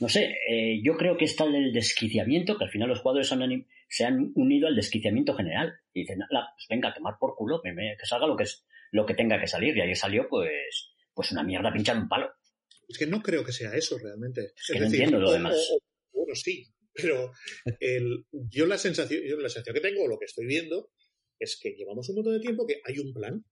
[0.00, 3.66] No sé, eh, yo creo que está el desquiciamiento, que al final los jugadores han
[3.88, 5.74] se han unido al desquiciamiento general.
[5.94, 8.44] Y dicen, "Ala, pues venga, a tomar por culo, que, me- que salga lo que,
[8.44, 9.76] es, lo que tenga que salir.
[9.76, 12.30] Y ahí salió, pues, pues una mierda pinchar un palo.
[12.88, 14.52] Es que no creo que sea eso realmente.
[14.72, 15.56] que no entiendo lo demás.
[16.12, 16.66] bueno, sí,
[17.02, 17.32] pero
[17.80, 20.90] el, yo la sensación, yo la sensación que tengo, lo que estoy viendo,
[21.38, 23.44] es que llevamos un montón de tiempo que hay un plan.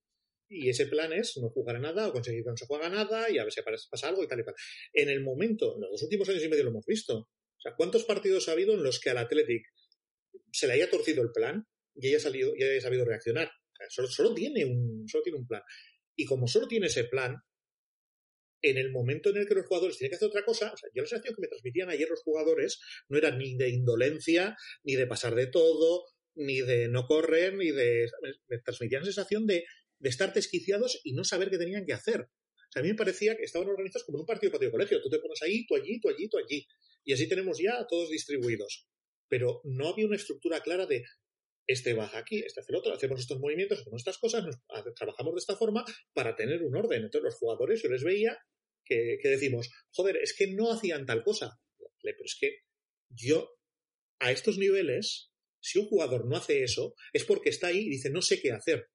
[0.52, 3.30] Y ese plan es no jugar a nada o conseguir que no se juega nada
[3.30, 4.54] y a ver si pasa algo y tal y tal.
[4.92, 7.18] En el momento, en los últimos años y medio lo hemos visto.
[7.18, 9.64] O sea, ¿cuántos partidos ha habido en los que al Athletic
[10.50, 13.48] se le haya torcido el plan y haya, salido, y haya sabido reaccionar?
[13.98, 15.62] O solo tiene un, solo tiene un plan.
[16.16, 17.36] Y como solo tiene ese plan,
[18.62, 21.08] en el momento en el que los jugadores tienen que hacer otra cosa, yo la
[21.08, 25.34] sensación que me transmitían ayer los jugadores no era ni de indolencia, ni de pasar
[25.34, 28.06] de todo, ni de no correr, ni de...
[28.48, 29.64] Me, transmitían la sensación de,
[30.02, 32.20] estar desquiciados y no saber qué tenían que hacer.
[32.22, 35.00] O sea, a mí me parecía que estaban organizados como un partido patio colegio.
[35.02, 36.66] Tú te pones ahí, tú allí, tú allí, tú allí.
[37.04, 38.86] Y así tenemos ya a todos distribuidos.
[39.28, 41.04] Pero no había una estructura clara de
[41.66, 44.44] este baja aquí, este hace el otro, hacemos estos movimientos, hacemos estas cosas,
[44.96, 47.04] trabajamos de esta forma para tener un orden.
[47.04, 48.36] Entonces los jugadores, yo les veía
[48.90, 51.60] que, decimos, joder, es que no hacían tal cosa.
[52.02, 52.58] Pero es que
[53.08, 53.50] yo,
[54.18, 58.10] a estos niveles, si un jugador no hace eso, es porque está ahí y dice,
[58.10, 58.88] no sé qué hacer.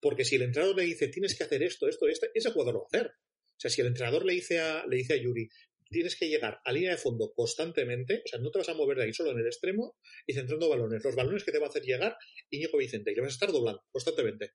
[0.00, 2.80] Porque si el entrenador le dice, tienes que hacer esto, esto, esto, ese jugador lo
[2.80, 3.10] va a hacer.
[3.10, 5.48] O sea, si el entrenador le dice a, le dice a Yuri,
[5.90, 8.98] tienes que llegar a línea de fondo constantemente, o sea, no te vas a mover
[8.98, 11.02] de ahí solo en el extremo y centrando balones.
[11.02, 12.16] Los balones que te va a hacer llegar
[12.50, 14.52] Íñigo Vicente, y le vas a estar doblando constantemente.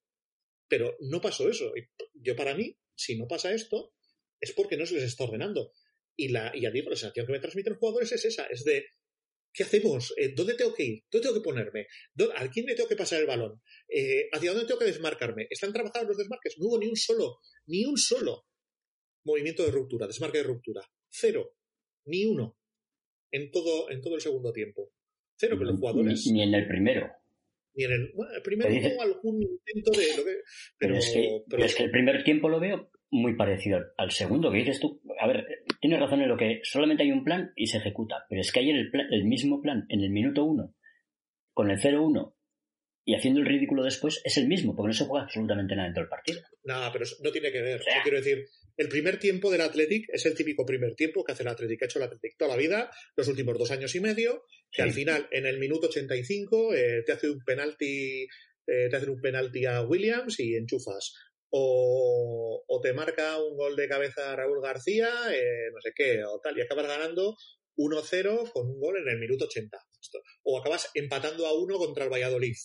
[0.68, 1.74] Pero no pasó eso.
[2.14, 3.94] Yo, para mí, si no pasa esto,
[4.44, 5.72] es porque no se les está ordenando.
[6.16, 8.64] Y, la, y ya digo, la sensación que me transmiten los jugadores es esa, es
[8.66, 8.86] de
[9.54, 10.14] ¿qué hacemos?
[10.18, 11.04] Eh, ¿Dónde tengo que ir?
[11.10, 11.88] ¿Dónde tengo que ponerme?
[12.36, 13.62] ¿A quién le tengo que pasar el balón?
[13.88, 15.48] Eh, ¿Hacia dónde tengo que desmarcarme?
[15.50, 16.56] ¿Están trabajados los desmarques?
[16.60, 18.46] No hubo ni un solo, ni un solo
[19.26, 20.82] movimiento de ruptura, desmarque de ruptura.
[21.10, 21.56] Cero.
[22.06, 22.58] Ni uno.
[23.32, 24.92] En todo, en todo el segundo tiempo.
[25.38, 26.28] Cero que los jugadores.
[26.28, 27.10] Ni, en el primero.
[27.76, 30.42] Ni en el, bueno, el primero hubo algún intento de lo que.
[30.78, 34.58] Pero, es que, es que el primer tiempo lo veo muy parecido al segundo que
[34.58, 35.02] dices tú.
[35.20, 35.46] A ver,
[35.80, 38.60] tienes razón en lo que solamente hay un plan y se ejecuta, pero es que
[38.60, 40.76] hay el, el mismo plan en el minuto uno
[41.54, 42.34] con el 0-1
[43.06, 46.04] y haciendo el ridículo después es el mismo, porque no se juega absolutamente nada dentro
[46.04, 46.42] del partido.
[46.64, 47.82] Nada, pero no tiene que ver.
[48.02, 48.48] quiero decir,
[48.78, 51.86] el primer tiempo del Athletic es el típico primer tiempo que hace el Athletic, ha
[51.86, 55.28] hecho el Athletic toda la vida, los últimos dos años y medio, que al final,
[55.32, 58.24] en el minuto 85, eh, te hace un penalti,
[58.66, 61.14] eh, te hacen un penalti a Williams y enchufas
[61.56, 66.58] o, te marca un gol de cabeza Raúl García, eh, no sé qué, o tal,
[66.58, 67.38] y acabas ganando
[67.78, 69.78] 1-0 con un gol en el minuto 80.
[70.44, 72.56] O acabas empatando a uno contra el Valladolid.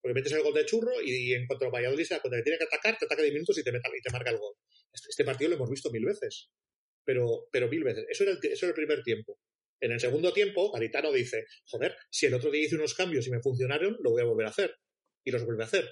[0.00, 2.96] Porque metes el gol de churro y, en cuanto el Valladolid cuando tiene que atacar,
[2.96, 4.54] te ataca 10 minutos y te, meta, y te marca el gol.
[4.92, 6.48] Este, este, partido lo hemos visto mil veces.
[7.04, 8.06] Pero, pero mil veces.
[8.08, 9.38] Eso era, el, eso era el primer tiempo.
[9.80, 13.30] En el segundo tiempo, Garitano dice, joder, si el otro día hice unos cambios y
[13.30, 14.76] me funcionaron, lo voy a volver a hacer.
[15.24, 15.88] Y los vuelve a hacer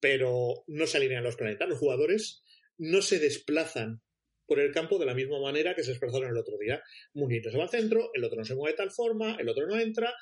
[0.00, 1.68] pero no se alinean los planetas.
[1.68, 2.42] Los jugadores
[2.78, 4.02] no se desplazan
[4.46, 6.82] por el campo de la misma manera que se desplazaron el otro día.
[7.14, 9.48] Munir no se va al centro, el otro no se mueve de tal forma, el
[9.48, 10.14] otro no entra.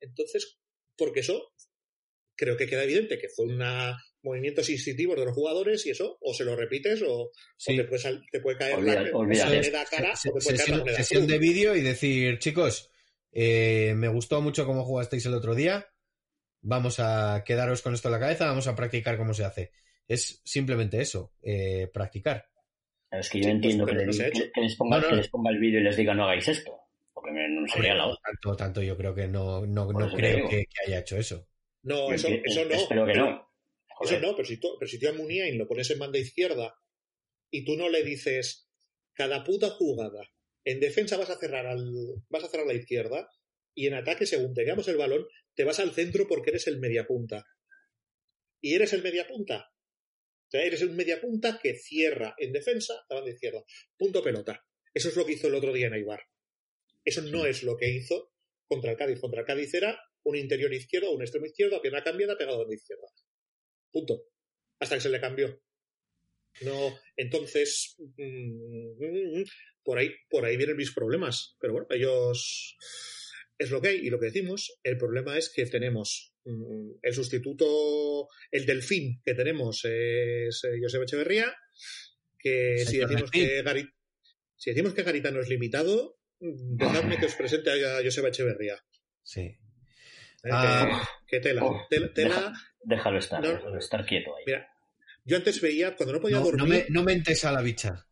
[0.00, 0.58] Entonces,
[0.96, 1.52] porque eso
[2.36, 3.62] creo que queda evidente que fue un
[4.22, 7.30] movimientos instintivos de los jugadores y eso o se lo repites o,
[7.64, 11.74] te, puede, caer la, moneda cara o te puede caer la moneda sesión de vídeo
[11.74, 12.90] y decir chicos
[13.32, 15.89] eh, me gustó mucho cómo jugasteis el otro día
[16.62, 19.72] vamos a quedaros con esto en la cabeza, vamos a practicar cómo se hace.
[20.06, 22.46] Es simplemente eso, eh, practicar.
[23.10, 24.98] Es que yo entiendo que, les ponga,
[25.50, 26.78] el vídeo y les diga no hagáis esto,
[27.12, 28.20] porque no sería la otra.
[28.22, 31.46] Tanto, tanto yo creo que no, no, creo que, haya hecho eso.
[31.82, 32.74] No, eso, eso no.
[32.74, 33.50] Espero que no.
[34.00, 36.74] Eso no, pero si tú, pero si tú a Muniain lo pones en banda izquierda
[37.50, 38.70] y tú no le dices
[39.12, 40.30] cada puta jugada,
[40.64, 41.92] en defensa vas a cerrar al,
[42.28, 43.28] vas a cerrar a la izquierda
[43.74, 45.26] y en ataque, según tengamos el balón,
[45.60, 47.46] te vas al centro porque eres el mediapunta.
[48.62, 49.68] Y eres el mediapunta.
[49.68, 53.62] O sea, eres el mediapunta que cierra en defensa la banda izquierda.
[53.98, 54.64] Punto pelota.
[54.94, 56.22] Eso es lo que hizo el otro día en Aibar.
[57.04, 58.32] Eso no es lo que hizo
[58.66, 59.20] contra el Cádiz.
[59.20, 62.74] Contra el Cádiz era un interior izquierdo, un extremo izquierdo, pierna cambiada, pegado a la
[62.74, 63.06] izquierda.
[63.92, 64.28] Punto.
[64.78, 65.62] Hasta que se le cambió.
[66.62, 68.22] No, entonces, mm,
[68.96, 69.44] mm, mm,
[69.84, 71.54] por ahí, por ahí vienen mis problemas.
[71.60, 72.78] Pero bueno, ellos
[73.60, 74.80] es lo que hay y lo que decimos.
[74.82, 81.02] El problema es que tenemos mm, el sustituto, el delfín que tenemos es eh, Josep
[81.02, 81.54] Echeverría,
[82.38, 83.62] que si decimos que,
[84.56, 88.82] si decimos que Garitano es limitado, mm, dejadme que os presente a Joseba Echeverría.
[89.22, 89.42] Sí.
[89.42, 91.06] Eh, ah.
[91.26, 91.62] que, tela.
[91.62, 94.44] Oh, tela, déjalo estar, déjalo estar quieto ahí.
[94.46, 94.66] Mira,
[95.24, 96.56] yo antes veía, cuando no podía dormir.
[96.56, 98.06] No me, no me entes a la bicha.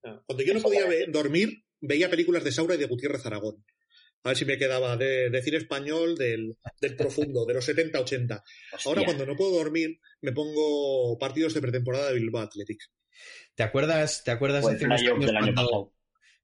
[0.00, 3.64] Cuando yo no podía dormir, veía películas de Saura y de Gutiérrez Aragón.
[4.24, 6.56] A ver si me quedaba de, decir español del,
[6.96, 8.42] profundo, de los 70-80.
[8.86, 12.80] Ahora, cuando no puedo dormir, me pongo partidos de pretemporada de Bilbao Athletic.
[13.54, 15.92] ¿Te acuerdas, ¿te acuerdas pues de cuando,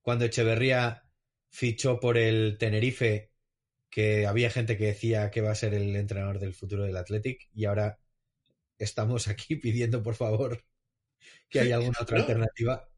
[0.02, 1.04] cuando Echeverría
[1.48, 3.32] fichó por el Tenerife,
[3.88, 7.48] que había gente que decía que va a ser el entrenador del futuro del Athletic,
[7.54, 7.98] y ahora
[8.76, 10.62] estamos aquí pidiendo, por favor,
[11.48, 12.89] que haya alguna otra alternativa?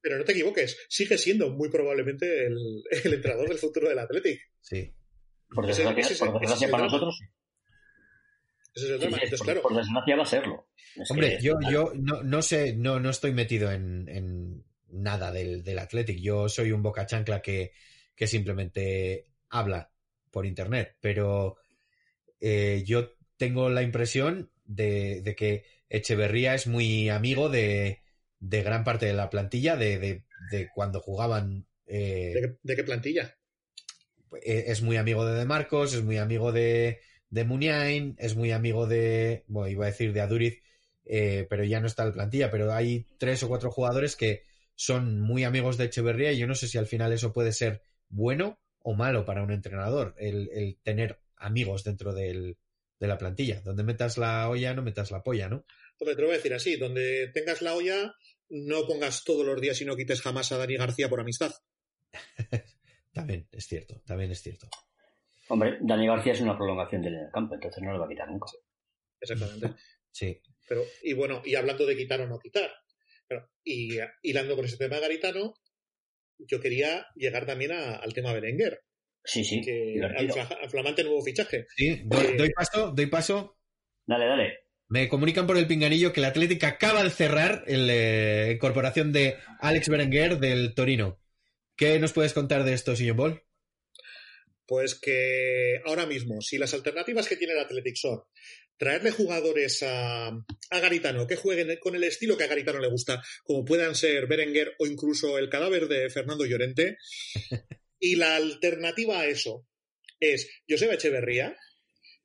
[0.00, 4.50] Pero no te equivoques, sigue siendo muy probablemente el, entrenador del futuro del Athletic.
[4.60, 4.92] Sí.
[5.48, 7.20] Por desgracia, para nosotros.
[8.72, 9.18] Ese es el tema.
[9.62, 10.68] por, desgracia va a serlo.
[11.08, 16.18] Hombre, yo, yo no, no, sé, no, no estoy metido en, nada del, del, Athletic.
[16.20, 17.72] Yo soy un boca chancla que,
[18.14, 19.90] que simplemente habla
[20.30, 20.96] por internet.
[21.00, 21.56] Pero
[22.40, 27.99] eh, yo tengo la impresión de, de que Echeverría es muy amigo de,
[28.40, 31.66] de gran parte de la plantilla de, de, cuando jugaban.
[31.86, 33.36] Eh, ¿De, qué, plantilla?
[34.42, 38.50] Eh, es muy amigo de De Marcos, es muy amigo de, de Muniain, es muy
[38.50, 39.44] amigo de.
[39.46, 40.62] Bueno, iba a decir de Aduriz,
[41.04, 42.50] eh, pero ya no está en la plantilla.
[42.50, 46.54] Pero hay tres o cuatro jugadores que son muy amigos de Echeverría y yo no
[46.54, 50.78] sé si al final eso puede ser bueno o malo para un entrenador, el, el
[50.82, 52.56] tener amigos dentro del,
[52.98, 53.60] de la plantilla.
[53.62, 55.66] Donde metas la olla, no metas la polla, ¿no?
[55.98, 58.14] Hombre, te lo voy a decir así, donde tengas la olla,
[58.50, 61.52] no pongas todos los días y no quites jamás a Dani García por amistad.
[63.12, 64.68] también es cierto, también es cierto.
[65.48, 68.46] Hombre, Dani García es una prolongación del campo, entonces no lo va a quitar nunca.
[69.20, 69.74] Exactamente.
[70.10, 70.40] sí.
[70.68, 72.70] Pero, y bueno, y hablando de quitar o no quitar,
[73.64, 75.54] y hilando con ese tema garitano,
[76.38, 78.80] yo quería llegar también al tema Berenguer.
[79.22, 79.60] Sí, sí.
[79.60, 81.66] que al, fla- al flamante nuevo fichaje.
[81.76, 83.58] Sí, doy, Eh, doy paso, doy paso.
[84.06, 84.58] Dale, dale.
[84.90, 89.88] Me comunican por el pinganillo que el Atlético acaba de cerrar la incorporación de Alex
[89.88, 91.20] Berenguer del Torino.
[91.76, 93.42] ¿Qué nos puedes contar de esto, señor Ball?
[94.66, 98.22] Pues que ahora mismo, si las alternativas que tiene el Athletic son
[98.76, 103.22] traerle jugadores a, a Garitano que jueguen con el estilo que a Garitano le gusta,
[103.44, 106.96] como puedan ser Berenguer o incluso el cadáver de Fernando Llorente,
[108.00, 109.68] y la alternativa a eso
[110.18, 111.56] es Joseba Echeverría,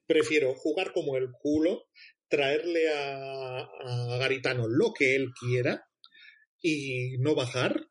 [0.07, 1.89] prefiero jugar como el culo,
[2.35, 5.87] traerle a, a Garitano lo que él quiera
[6.61, 7.87] y no bajar,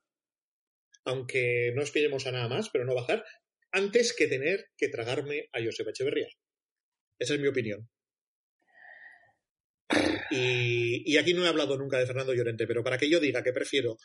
[1.05, 3.25] aunque no aspiremos a nada más, pero no bajar,
[3.73, 6.29] antes que tener que tragarme a Joseba Echeverría.
[7.19, 7.89] Esa es mi opinión.
[10.31, 13.43] Y, y aquí no he hablado nunca de Fernando Llorente, pero para que yo diga
[13.43, 13.97] que prefiero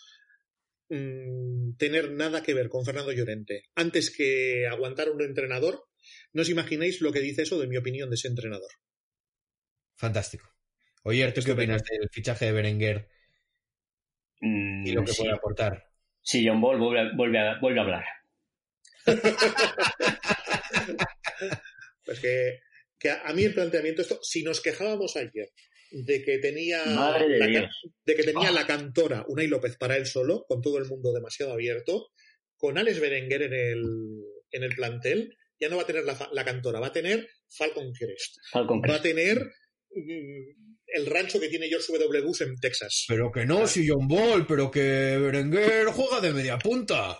[0.90, 5.84] mm, tener nada que ver con Fernando Llorente antes que aguantar un entrenador,
[6.32, 8.72] no os imagináis lo que dice eso de mi opinión de ese entrenador.
[10.00, 10.48] Fantástico.
[11.04, 13.10] Oye, ¿tú qué opinas del fichaje de Berenguer
[14.42, 15.22] Mm, y lo que sí.
[15.22, 15.90] puede aportar?
[16.22, 18.06] Sí, John Ball vuelve, a- vuelve, a, vuelve a hablar.
[22.06, 22.60] Pues que,
[22.98, 25.50] que a, mí el planteamiento, esto, si nos quejábamos ayer
[25.92, 27.70] de que tenía, Madre de la,
[28.06, 28.52] de que tenía Ah.
[28.54, 32.10] la cantora Unai López para él solo, con todo el mundo demasiado abierto,
[32.58, 33.84] con Alex Berenguer en el,
[34.52, 37.28] en el plantel, ya no va a tener la, fa- la cantora, va a tener
[37.50, 39.04] Falcon Crest, Falcon va a Crest.
[39.04, 39.52] tener
[39.92, 42.22] el rancho que tiene George W.
[42.22, 43.06] Bush en Texas.
[43.08, 44.82] Pero que no, si John Ball, pero que
[45.18, 47.18] Berenguer juega de media punta.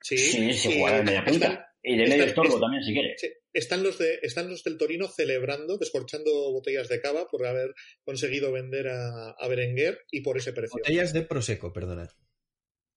[0.00, 1.70] Sí, Sí, sí, y juega de media están- punta.
[1.86, 3.14] Y de medio estorbo también, si quiere.
[3.18, 7.74] Sí, están los de están los del Torino celebrando, descorchando botellas de cava por haber
[8.04, 10.78] conseguido vender a, a Berenguer y por ese precio.
[10.78, 12.08] Botellas de Prosecco, perdona.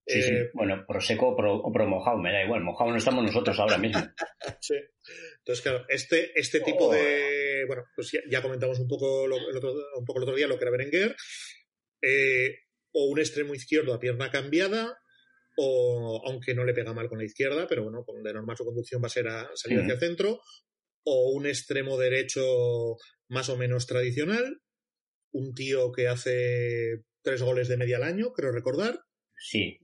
[0.06, 0.30] Sí, sí.
[0.32, 2.62] Eh, Bueno, pro seco o pro, o pro mojado, me da igual.
[2.62, 4.00] Mojado no estamos nosotros ahora mismo.
[4.62, 4.74] sí.
[5.40, 7.47] Entonces, claro, este, este tipo de.
[7.66, 10.46] Bueno, pues ya, ya comentamos un poco, lo, el otro, un poco el otro día
[10.46, 11.16] lo que era Berenguer.
[12.02, 12.54] Eh,
[12.92, 14.98] o un extremo izquierdo a pierna cambiada,
[15.56, 18.64] o aunque no le pega mal con la izquierda, pero bueno, con de normal su
[18.64, 20.40] conducción va a ser a salir hacia el centro,
[21.04, 22.96] o un extremo derecho
[23.28, 24.60] más o menos tradicional,
[25.32, 29.00] un tío que hace tres goles de media al año, creo recordar,
[29.36, 29.78] Sí.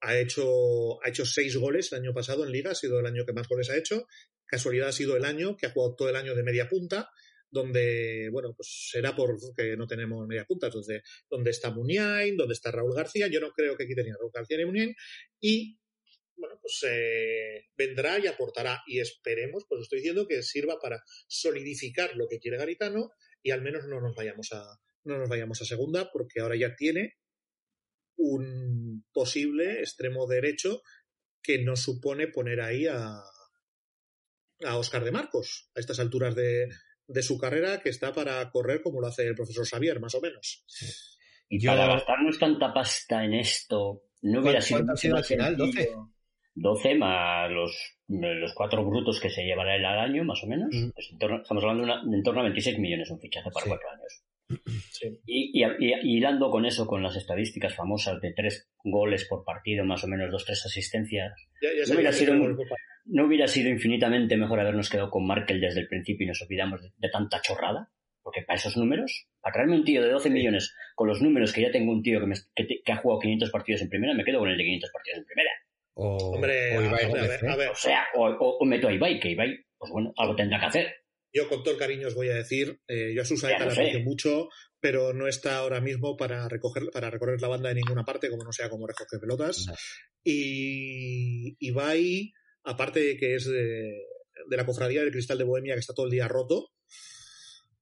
[0.00, 3.24] ha hecho, ha hecho seis goles el año pasado en Liga, ha sido el año
[3.24, 4.06] que más goles ha hecho.
[4.52, 7.08] Casualidad ha sido el año que ha jugado todo el año de media punta,
[7.50, 12.70] donde, bueno, pues será porque no tenemos media punta, entonces, donde está Muniain, donde está
[12.70, 14.94] Raúl García, yo no creo que aquí tenía Raúl García ni Muniain,
[15.40, 15.78] y
[16.36, 22.14] bueno, pues eh, vendrá y aportará, y esperemos, pues estoy diciendo que sirva para solidificar
[22.14, 23.10] lo que quiere Garitano
[23.42, 24.62] y al menos no nos vayamos a,
[25.04, 27.14] no nos vayamos a segunda, porque ahora ya tiene
[28.18, 30.82] un posible extremo derecho
[31.42, 33.22] que nos supone poner ahí a,
[34.66, 36.68] a Oscar de Marcos a estas alturas de,
[37.06, 40.20] de su carrera que está para correr como lo hace el profesor Xavier, más o
[40.20, 40.64] menos.
[41.48, 44.78] Y Yo- para gastarnos tanta pasta en esto, no hubiera ¿Cuánto sido.
[44.78, 45.56] ha mucho sido al final?
[45.56, 46.08] sencillo.
[46.54, 50.68] 12 más los, los cuatro brutos que se llevará él al año, más o menos.
[50.70, 50.90] Mm.
[50.90, 53.50] Pues en torno- estamos hablando de, una- de en torno a 26 millones un fichaje
[53.50, 53.70] para Sí.
[53.70, 54.22] cuatro años.
[54.90, 55.18] Sí.
[55.24, 59.44] Y, y, y- y hilando con eso, con las estadísticas famosas de tres goles por
[59.46, 61.32] partido, más o menos dos, tres asistencias,
[61.62, 62.58] Ya, ya No hubiera sido un-
[63.06, 66.80] ¿no hubiera sido infinitamente mejor habernos quedado con Markel desde el principio y nos olvidamos
[66.82, 67.90] de, de tanta chorrada?
[68.22, 71.62] Porque para esos números, para traerme un tío de 12 millones con los números que
[71.62, 74.14] ya tengo un tío que, me- que te- que ha jugado 500 partidos en primera,
[74.14, 75.50] me quedo con el de 500 partidos en primera.
[75.94, 77.48] O, Hombre, o a, Ibai hombre, a ver, ¿eh?
[77.48, 80.36] a ver, O sea, o, o- o meto a Ibai, que Ibai, pues bueno, algo
[80.36, 80.94] tendrá que hacer.
[81.34, 84.00] yo con todo el cariño os voy a decir, eh, yo a Susaeta la aprecio
[84.00, 84.48] mucho,
[84.78, 88.44] pero no está ahora mismo para recoger, para recorrer la banda de ninguna parte, como
[88.44, 89.66] no sea como recoge pelotas.
[89.66, 89.74] No.
[90.24, 92.32] Y Ibai,
[92.64, 94.06] aparte de que es de,
[94.48, 96.70] de la cofradía del cristal de Bohemia, que está todo el día roto,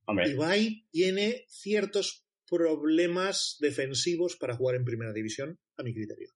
[0.07, 6.33] Hombre, Ibai tiene ciertos problemas defensivos para jugar en primera división, a mi criterio.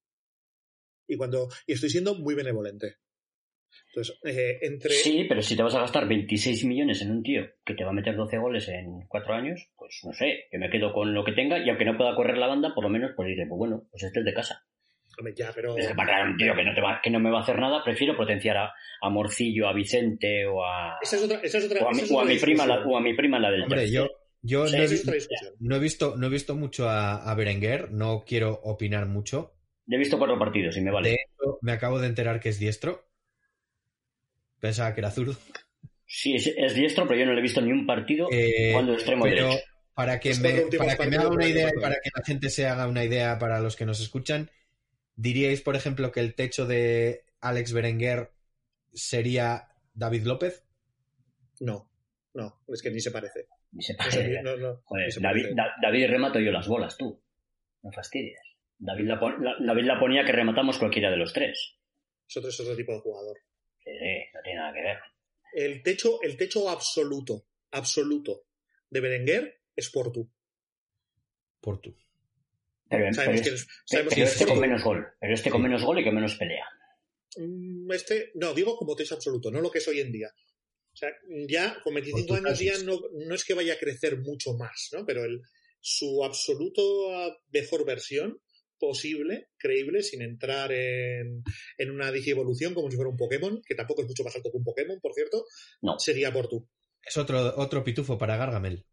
[1.09, 2.97] Y cuando y estoy siendo muy benevolente.
[3.89, 7.43] Entonces, eh, entre sí, pero si te vas a gastar 26 millones en un tío
[7.65, 10.71] que te va a meter 12 goles en cuatro años, pues no sé, yo me
[10.71, 13.13] quedo con lo que tenga y aunque no pueda correr la banda, por lo menos
[13.17, 14.65] pues diré, pues bueno, pues este es de casa.
[15.19, 17.21] Hombre, ya, pero Es que para traer un tío que no, te va, que no
[17.21, 21.17] me va a hacer nada, prefiero potenciar a, a Morcillo, a Vicente o a, esa
[21.17, 22.81] es otra, esa es otra, o a, mi, es o a otra mi prima la,
[22.81, 24.09] o a mi prima la del Hombre, yo,
[24.43, 24.89] yo Sí, no, he,
[25.61, 29.55] no visto, no he visto mucho a, a Berenguer, no quiero opinar mucho.
[29.89, 31.11] He visto cuatro partidos y me vale.
[31.11, 33.07] De hecho, me acabo de enterar que es diestro.
[34.61, 35.37] Pensaba que era zurdo.
[36.07, 38.95] Sí, es, es diestro, pero yo no le he visto ni un partido Eh, cuando
[38.95, 39.65] extremo pero derecho.
[39.95, 42.67] para que, me, para que me haga una idea y para que la gente se
[42.67, 44.51] haga una idea para los que nos escuchan,
[45.17, 48.33] diríais, por ejemplo, que el techo de Alex Berenguer
[48.93, 50.65] sería David López.
[51.61, 51.91] No,
[52.35, 53.47] no, es que ni se parece.
[53.73, 54.43] Ni se No parece.
[54.43, 55.55] no- no, Joder, ni se David, parece.
[55.57, 57.21] Da- David remato yo las bolas, tú.
[57.83, 58.41] No fastidies.
[58.79, 61.77] David la, pon- la- David la ponía que rematamos cualquiera de los tres.
[62.29, 63.37] Es otro, es otro tipo de jugador.
[63.85, 64.99] Sí, sí, no tiene nada que ver.
[65.55, 68.47] El techo, el techo absoluto, absoluto
[68.91, 70.29] de Berenguer es Portu.
[71.61, 71.95] Por tú.
[72.97, 75.07] Pero, pero Sabemos es- que es, sabemos pero que es este con menos gol.
[75.21, 76.65] Pero este con menos gol y que menos pelea.
[77.37, 80.29] Mm, Este, no, digo como techo absoluto, no lo que es hoy en día.
[80.93, 81.11] O sea,
[81.49, 84.55] ya con 25 Por tus años ya no, no es que vaya a crecer mucho
[84.55, 85.05] más, ¿no?
[85.05, 85.41] Pero el,
[85.81, 86.83] su absoluto
[87.17, 88.41] ah, mejor versión
[88.79, 91.43] posible, creíble, sin entrar en,
[91.79, 94.57] en una digievolución como si fuera un Pokémon, que tampoco es mucho más alto que
[94.59, 95.45] un Pokémon, por cierto,
[95.83, 95.99] No.
[95.99, 96.69] sería Portu.
[97.03, 98.85] Es otro, otro pitufo para Gargamel.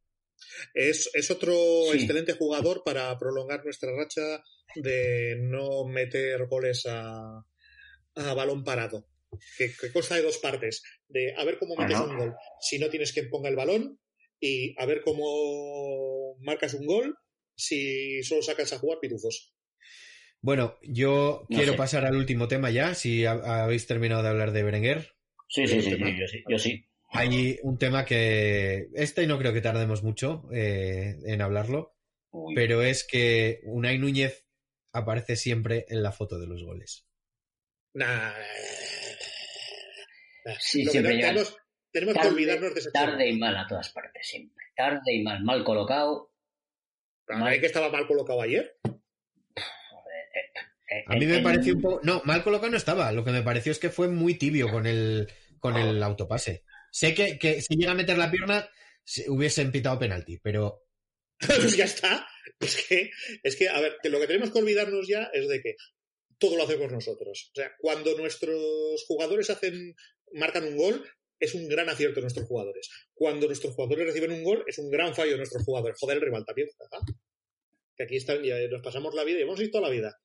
[0.73, 1.53] Es, es otro
[1.91, 1.99] Sí.
[1.99, 4.43] excelente jugador para prolongar nuestra racha
[4.75, 7.43] de no meter goles a,
[8.15, 9.07] a balón parado.
[9.57, 10.83] Que, que consta de dos partes.
[11.07, 12.05] De a ver cómo metes Ajá.
[12.05, 13.99] un gol si no tienes quien ponga el balón
[14.39, 17.15] y a ver cómo marcas un gol
[17.55, 19.53] si solo sacas a jugar pitufos.
[20.41, 21.77] Bueno, yo No quiero sé.
[21.77, 25.13] pasar al último tema ya, si ha- habéis terminado de hablar de Berenguer.
[25.47, 26.43] Sí, sí, sí, sí, yo sí.
[26.49, 26.85] Yo sí.
[27.11, 31.95] Hay un tema que este no creo que tardemos mucho eh, en hablarlo,
[32.31, 32.55] Uy.
[32.55, 34.45] pero es que Unai Núñez
[34.93, 37.05] aparece siempre en la foto de los goles.
[37.93, 38.31] Nah.
[40.59, 41.27] Sí, Lo que siempre llega
[41.91, 44.63] tenemos, que olvidarnos de ese tarde y mal a todas partes, siempre.
[44.75, 46.31] Tarde y mal, mal colocado.
[47.27, 48.77] ¿A que estaba mal colocado ayer?
[51.07, 51.99] A mí me en- pareció un poco...
[52.03, 53.11] No, mal colocado no estaba.
[53.11, 55.27] Lo que me pareció es que fue muy tibio con el,
[55.59, 55.81] con Ah.
[55.81, 56.63] el autopase.
[56.91, 58.69] Sé que, que si llega a meter la pierna
[59.03, 60.83] se- hubiesen pitado penalti, pero
[61.39, 62.27] pues ya está.
[62.59, 63.09] Es que,
[63.43, 65.75] es que, a ver, lo que tenemos que olvidarnos ya es de que
[66.37, 67.51] todo lo hacemos nosotros.
[67.51, 69.95] O sea, cuando nuestros jugadores hacen,
[70.33, 71.03] marcan un gol,
[71.39, 72.89] es un gran acierto de nuestros jugadores.
[73.13, 75.97] Cuando nuestros jugadores reciben un gol, es un gran fallo de nuestros jugadores.
[75.99, 76.67] Joder, el rival también.
[77.95, 80.19] Que aquí están, ya nos pasamos la vida y hemos visto la vida.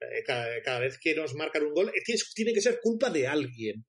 [0.00, 1.92] Eh, Cada, cada vez que nos marcan un gol,
[2.34, 3.84] tiene que ser culpa de alguien.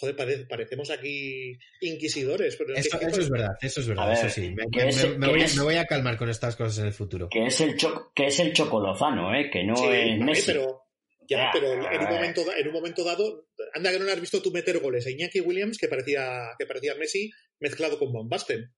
[0.00, 2.56] Joder, pare- parecemos aquí inquisidores.
[2.56, 4.50] Pero es eso, que- eso es verdad, eso es verdad, ver, eso sí.
[4.50, 7.28] Me, es- voy, a- es- me voy a calmar con estas cosas en el futuro.
[7.28, 9.50] Que es el, cho- que es el Chocolozano, ¿eh?
[9.52, 10.52] Que no Sí, es Messi.
[10.52, 10.82] pero
[11.28, 14.20] ya, Ah, pero en un momento en un momento dado, anda que no le has
[14.20, 17.30] visto tú meter goles a Iñaki Williams que parecía que parecía Messi
[17.60, 18.72] mezclado con Van Basten.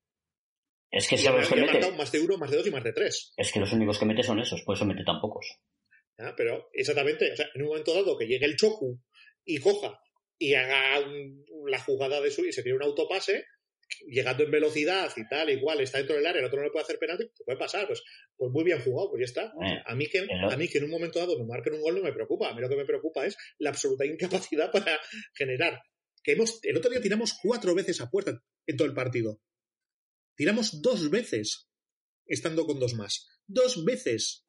[0.90, 1.92] Es que sabes que mete.
[1.92, 3.32] más de uno, más de dos y más de tres.
[3.36, 5.46] Es que los únicos que mete son esos, por eso mete tan pocos.
[6.18, 6.34] ¿ya?
[6.36, 9.00] Pero exactamente, o sea, en un momento dado que llegue el Chocu
[9.44, 10.00] y coja
[10.40, 13.44] y haga un- la jugada de su y se tire un autopase,
[14.06, 16.84] llegando en velocidad y tal, igual está dentro del área, el otro no le puede
[16.84, 17.86] hacer penalti, ¿qué puede pasar?
[17.86, 18.02] Pues,
[18.36, 19.52] pues muy bien jugado, pues ya está.
[19.86, 20.20] A mí, que,
[20.52, 22.48] a mí que en un momento dado me marquen un gol no me preocupa.
[22.50, 24.98] A mí lo que me preocupa es la absoluta incapacidad para
[25.34, 25.80] generar.
[26.22, 29.40] Que hemos, el otro día tiramos cuatro veces a puerta en todo el partido.
[30.36, 31.68] Tiramos dos veces
[32.26, 33.28] estando con dos más.
[33.46, 34.44] Dos veces.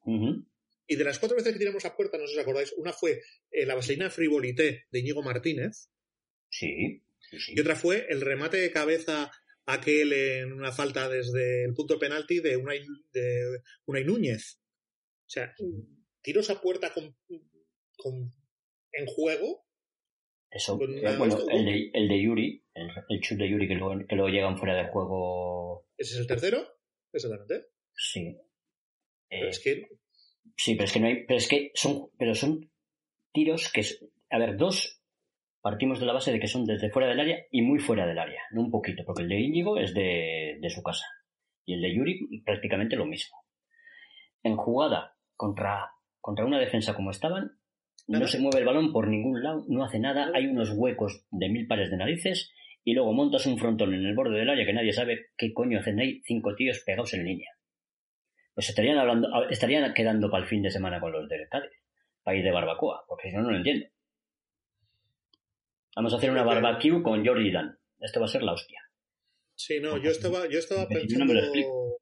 [0.86, 2.92] Y de las cuatro veces que tiramos a puerta, no sé si os acordáis, una
[2.92, 5.88] fue eh, la vaselina frivolité de Íñigo Martínez
[6.50, 7.52] Sí, sí, sí.
[7.56, 9.30] y otra fue el remate de cabeza
[9.64, 14.58] aquel en una falta desde el punto de penalti de Unai, de Unai Núñez.
[15.26, 15.54] O sea,
[16.20, 17.16] tiros a puerta con,
[17.96, 18.30] con-
[18.92, 19.64] en juego.
[20.50, 23.68] Eso, eh, una- bueno, esto- el de, el de Yuri, el, el chut de Yuri
[23.68, 25.88] que luego, que luego llegan fuera de juego.
[25.96, 26.68] ¿Ese es el tercero?
[27.12, 27.68] Exactamente.
[27.94, 28.36] Sí.
[29.30, 29.88] Pero Eh, es que
[30.56, 32.70] Sí, pero es que no hay, pero es que son, pero son
[33.32, 33.82] tiros que,
[34.30, 35.02] a ver, dos
[35.60, 38.18] partimos de la base de que son desde fuera del área y muy fuera del
[38.18, 41.06] área, no un poquito, porque el de Íñigo es de, de su casa
[41.64, 43.36] y el de Yuri prácticamente lo mismo.
[44.42, 45.90] En jugada contra,
[46.20, 47.52] contra una defensa como estaban,
[48.08, 51.48] no se mueve el balón por ningún lado, no hace nada, hay unos huecos de
[51.48, 52.52] mil pares de narices
[52.84, 55.78] y luego montas un frontón en el borde del área que nadie sabe qué coño
[55.78, 57.50] hacen ahí cinco tíos pegados en línea.
[58.54, 61.70] Pues estarían hablando, estarían quedando para el fin de semana con los del Cádiz,
[62.22, 63.86] para ir de barbacoa, porque si no, no lo entiendo.
[65.96, 67.78] Vamos a hacer una barbecue con Jordi Dan.
[68.00, 68.80] Esto va a ser la hostia.
[69.54, 71.24] sí, no, yo estaba, yo estaba Yo no pensando.
[71.26, 71.98] me lo explico.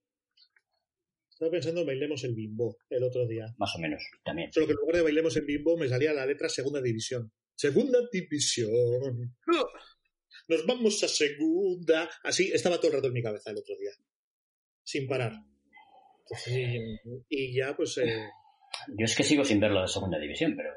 [1.30, 3.46] Estaba pensando en bailemos el bimbo el otro día.
[3.58, 4.52] Más o menos, también.
[4.52, 7.32] Solo que en lugar de bailemos en bimbo me salía la letra segunda división.
[7.54, 9.34] Segunda división.
[10.48, 12.10] Nos vamos a segunda.
[12.22, 13.90] Así estaba todo el rato en mi cabeza el otro día.
[14.82, 15.32] Sin parar.
[16.46, 18.28] Y, y ya, pues, eh,
[18.96, 20.70] Yo es que sigo sin verlo de segunda división, pero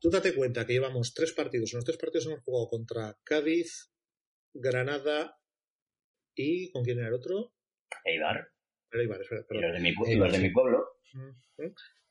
[0.00, 1.72] tú date cuenta que llevamos tres partidos.
[1.72, 3.92] En los tres partidos hemos jugado contra Cádiz,
[4.52, 5.38] Granada
[6.34, 6.70] y.
[6.72, 7.52] ¿Con quién era el otro?
[8.04, 8.48] Eibar
[8.92, 9.62] Era Ibar, espera, y perdón.
[9.62, 10.86] los de mi, y Eibar, los de mi pueblo,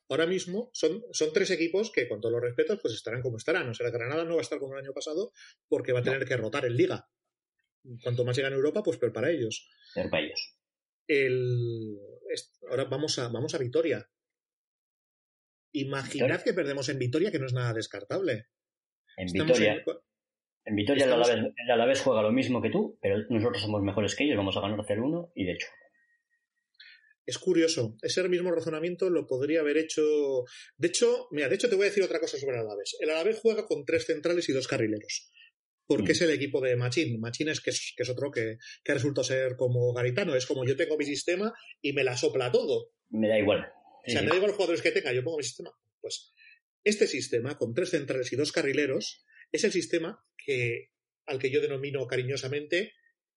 [0.08, 3.68] ahora mismo son, son tres equipos que, con todos los respetos, pues estarán como estarán.
[3.68, 5.32] O sea, la Granada no va a estar como el año pasado
[5.68, 7.08] porque va a tener que rotar en Liga.
[8.02, 9.68] Cuanto más llegan a Europa, pues peor para ellos.
[9.94, 10.56] Peor para ellos.
[11.06, 11.98] El,
[12.68, 14.08] ahora vamos a, vamos a Vitoria.
[15.72, 18.46] Imaginad que perdemos en Vitoria, que no es nada descartable.
[19.16, 19.84] En Vitoria.
[20.64, 24.36] En, Vitoria el Alavés, juega lo mismo que tú, pero nosotros somos mejores que ellos,
[24.36, 25.68] vamos a ganar 0-1 y de hecho.
[27.26, 30.02] Es curioso, ese mismo razonamiento lo podría haber hecho.
[30.76, 32.96] De hecho, mira, de hecho te voy a decir otra cosa sobre el Alavés.
[33.00, 35.30] El Alavés juega con tres centrales y dos carrileros
[35.90, 36.12] porque mm.
[36.12, 37.18] es el equipo de Machín.
[37.18, 40.96] Machín es que es, otro que, que resulta ser como Garitano, es como yo tengo
[40.96, 42.92] mi sistema y me la sopla todo.
[43.08, 43.66] Me da igual.
[44.06, 45.72] O sea, me da igual los jugadores que tenga, yo pongo mi sistema.
[46.00, 46.32] Pues
[46.84, 50.92] este sistema, con tres centrales y dos carrileros, es el sistema que,
[51.26, 52.92] al que yo denomino cariñosamente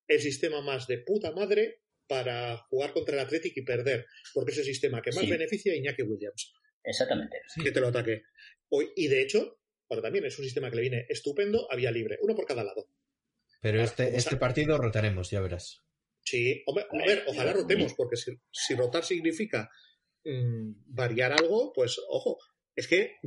[0.08, 4.60] el sistema más de puta madre para jugar contra el Athletic y perder, porque es
[4.60, 6.54] el sistema que más beneficia a Iñaki Williams.
[6.84, 7.38] Exactamente.
[7.64, 8.22] Que te lo ataque.
[8.70, 9.58] Hoy, y de hecho,
[10.02, 12.88] también es un sistema que le viene estupendo a vía libre, uno por cada lado.
[13.62, 15.84] Pero este, este partido rotaremos, ya verás.
[16.22, 19.70] Sí, a ver, ojalá rotemos, porque si, rotar significa
[20.24, 22.40] mm, variar algo, pues ojo,
[22.76, 23.18] es que,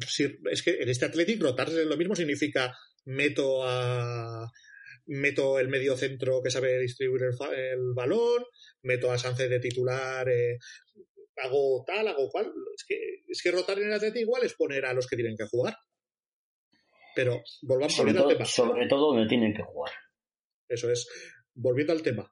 [0.50, 4.50] es que en este Athletic rotar lo mismo significa meto a
[5.06, 7.22] meto el medio centro que sabe distribuir
[7.56, 8.44] el, balón,
[8.82, 10.58] meto a Sánchez de titular, eh,
[11.36, 12.52] hago tal, hago cual.
[12.74, 12.98] Es que,
[13.28, 15.76] es que rotar en el Athletic igual es poner a los que tienen que jugar.
[17.16, 18.44] Pero volvamos sobre al tema.
[18.44, 19.90] Sobre todo donde tienen que jugar.
[20.68, 21.08] Eso es.
[21.54, 22.30] Volviendo al tema.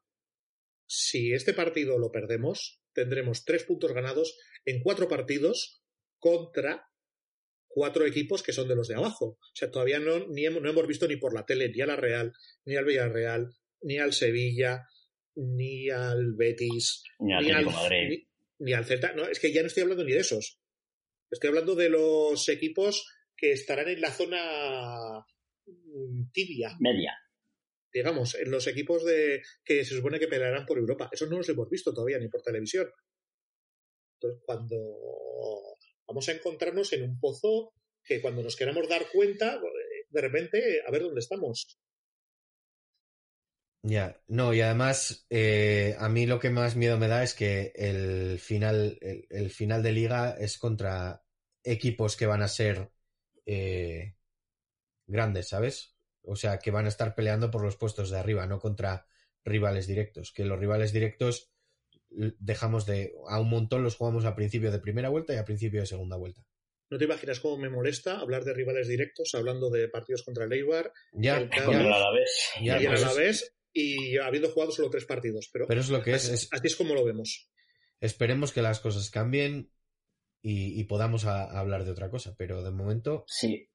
[0.87, 5.83] Si este partido lo perdemos, tendremos tres puntos ganados en cuatro partidos
[6.19, 6.87] contra
[7.67, 9.39] cuatro equipos que son de los de abajo.
[9.41, 11.87] O sea, todavía no, ni hemos, no hemos visto ni por la tele ni a
[11.87, 12.35] la Real,
[12.67, 14.87] ni al Villarreal, ni al Sevilla,
[15.35, 18.29] ni al Betis, ni, al, Madrid.
[18.59, 19.15] Ni, al Celta.
[19.15, 20.61] No, es que ya no estoy hablando ni de esos.
[21.31, 23.09] Estoy hablando de los equipos
[23.45, 25.27] que estarán en la zona
[25.67, 26.75] mm, tibia.
[26.81, 27.13] Media.
[27.93, 31.11] Digamos, en los equipos de que se supone que pelearán por Europa.
[31.13, 32.89] Eso no los hemos visto todavía ni por televisión.
[34.15, 34.77] Entonces, cuando
[36.07, 39.61] vamos a encontrarnos en un pozo que cuando nos queramos dar cuenta,
[40.09, 41.79] de repente, a ver dónde estamos.
[43.83, 47.73] Ya, no, y además eh, a mí lo que más miedo me da es que
[47.77, 51.23] el final, el, final de liga es contra
[51.63, 52.91] equipos que van a ser
[53.47, 54.17] eh,
[55.07, 55.95] grandes, ¿sabes?
[56.23, 59.07] O sea, que van a estar peleando por los puestos de arriba, no contra
[59.45, 60.33] rivales directos.
[60.33, 61.53] Que los rivales directos
[62.11, 63.13] dejamos de.
[63.29, 66.17] A un montón los jugamos a principio de primera vuelta y a principio de segunda
[66.17, 66.45] vuelta.
[66.91, 70.53] No te imaginas cómo me molesta hablar de rivales directos, hablando de partidos contra el
[70.53, 75.49] Eibar, ya, el contra el Alavés, ya, y Alavés, y habiendo jugado solo tres partidos.
[75.53, 77.51] Pero, pero es lo que es, es, Así es como lo vemos.
[78.01, 79.73] Esperemos que las cosas cambien
[80.47, 82.35] y, podamos hablar de otra cosa.
[82.37, 83.67] Pero de momento, sí.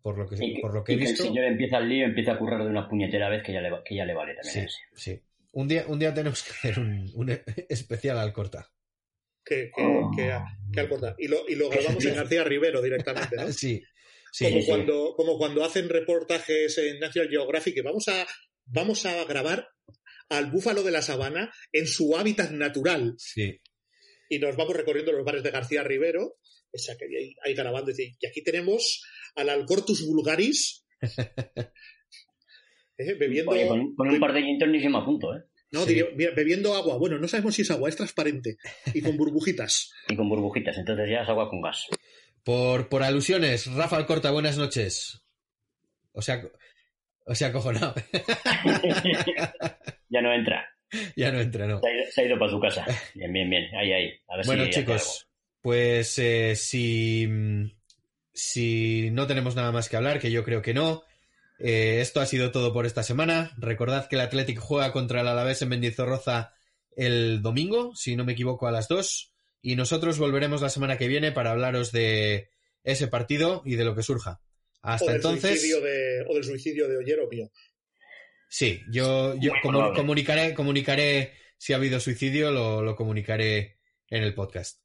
[0.00, 1.24] por lo que, por lo que he visto.
[1.24, 3.60] Que el señor empieza el lío, empieza a currar de una puñetera vez que ya
[3.60, 4.68] le, que ya le vale también.
[4.68, 5.20] Sí, sí.
[5.50, 7.30] Un día, un día tenemos que hacer un,
[7.68, 8.70] especial al corta.
[9.44, 9.70] Que,
[10.16, 11.16] que, al corta.
[11.18, 13.48] Y lo, y lo grabamos en García Rivero directamente, ¿no?
[13.52, 13.82] sí.
[14.38, 18.24] como, Cuando, como cuando hacen reportajes en National Geographic, que vamos a,
[18.66, 19.68] vamos a grabar
[20.28, 23.14] al búfalo de la sabana en su hábitat natural.
[23.18, 23.60] Sí
[24.28, 26.36] y nos vamos recorriendo los bares de García Rivero,
[26.72, 29.04] esa que hay, hay grabando, y aquí tenemos
[29.36, 30.84] al Alcortus vulgaris
[32.98, 33.52] eh, bebiendo...
[33.96, 35.42] con, un par de gin a punto, ¿eh?
[35.70, 36.98] No, bebiendo agua.
[36.98, 38.58] Bueno, no sabemos si es agua, es transparente
[38.92, 39.92] y con burbujitas.
[40.08, 41.88] y con burbujitas, entonces ya es agua con gas.
[42.44, 45.22] Por, por alusiones, Rafa Alcorta, buenas noches.
[46.12, 46.44] O sea,
[47.26, 47.94] o sea, cojonado.
[50.10, 50.73] ya no entra.
[51.16, 51.80] ya no entra, no.
[52.10, 52.86] Se ha, ido, para su casa.
[53.14, 53.74] Bien, bien, bien.
[53.74, 54.12] Ahí, ahí.
[54.46, 55.26] bueno, chicos,
[55.60, 57.28] pues eh, si,
[58.32, 61.04] si no tenemos nada más que hablar, que yo creo que no,
[61.58, 63.52] eh, esto ha sido todo por esta semana.
[63.56, 66.52] Recordad que el Athletic juega contra el Alavés en Mendizorroza
[66.96, 69.32] el domingo, si no me equivoco, a las 2.
[69.62, 72.50] Y nosotros volveremos la semana que viene para hablaros de
[72.82, 74.40] ese partido y de lo que surja.
[74.82, 75.64] Hasta entonces.
[76.28, 77.50] o del suicidio de Ollero mío.
[78.48, 83.78] Sí, yo, yo comunicaré, comunicaré si ha habido suicidio, lo, comunicaré
[84.10, 84.80] en el podcast.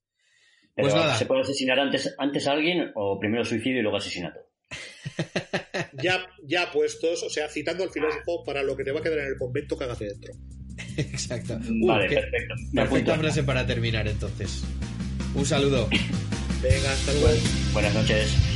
[0.76, 1.18] pues nada.
[1.18, 4.40] ¿Se puede asesinar antes, antes a alguien o primero suicidio y luego asesinato?
[6.02, 9.20] ya, ya puestos, o sea, citando al filósofo para lo que te va a quedar
[9.20, 10.34] en el convento, cágate dentro.
[10.98, 11.60] Exacto.
[11.86, 12.56] vale, perfecto.
[12.74, 14.64] perfecta frase para terminar entonces.
[15.36, 15.90] Un saludo.
[16.62, 17.38] Venga, hasta luego.
[17.74, 18.49] buenas noches.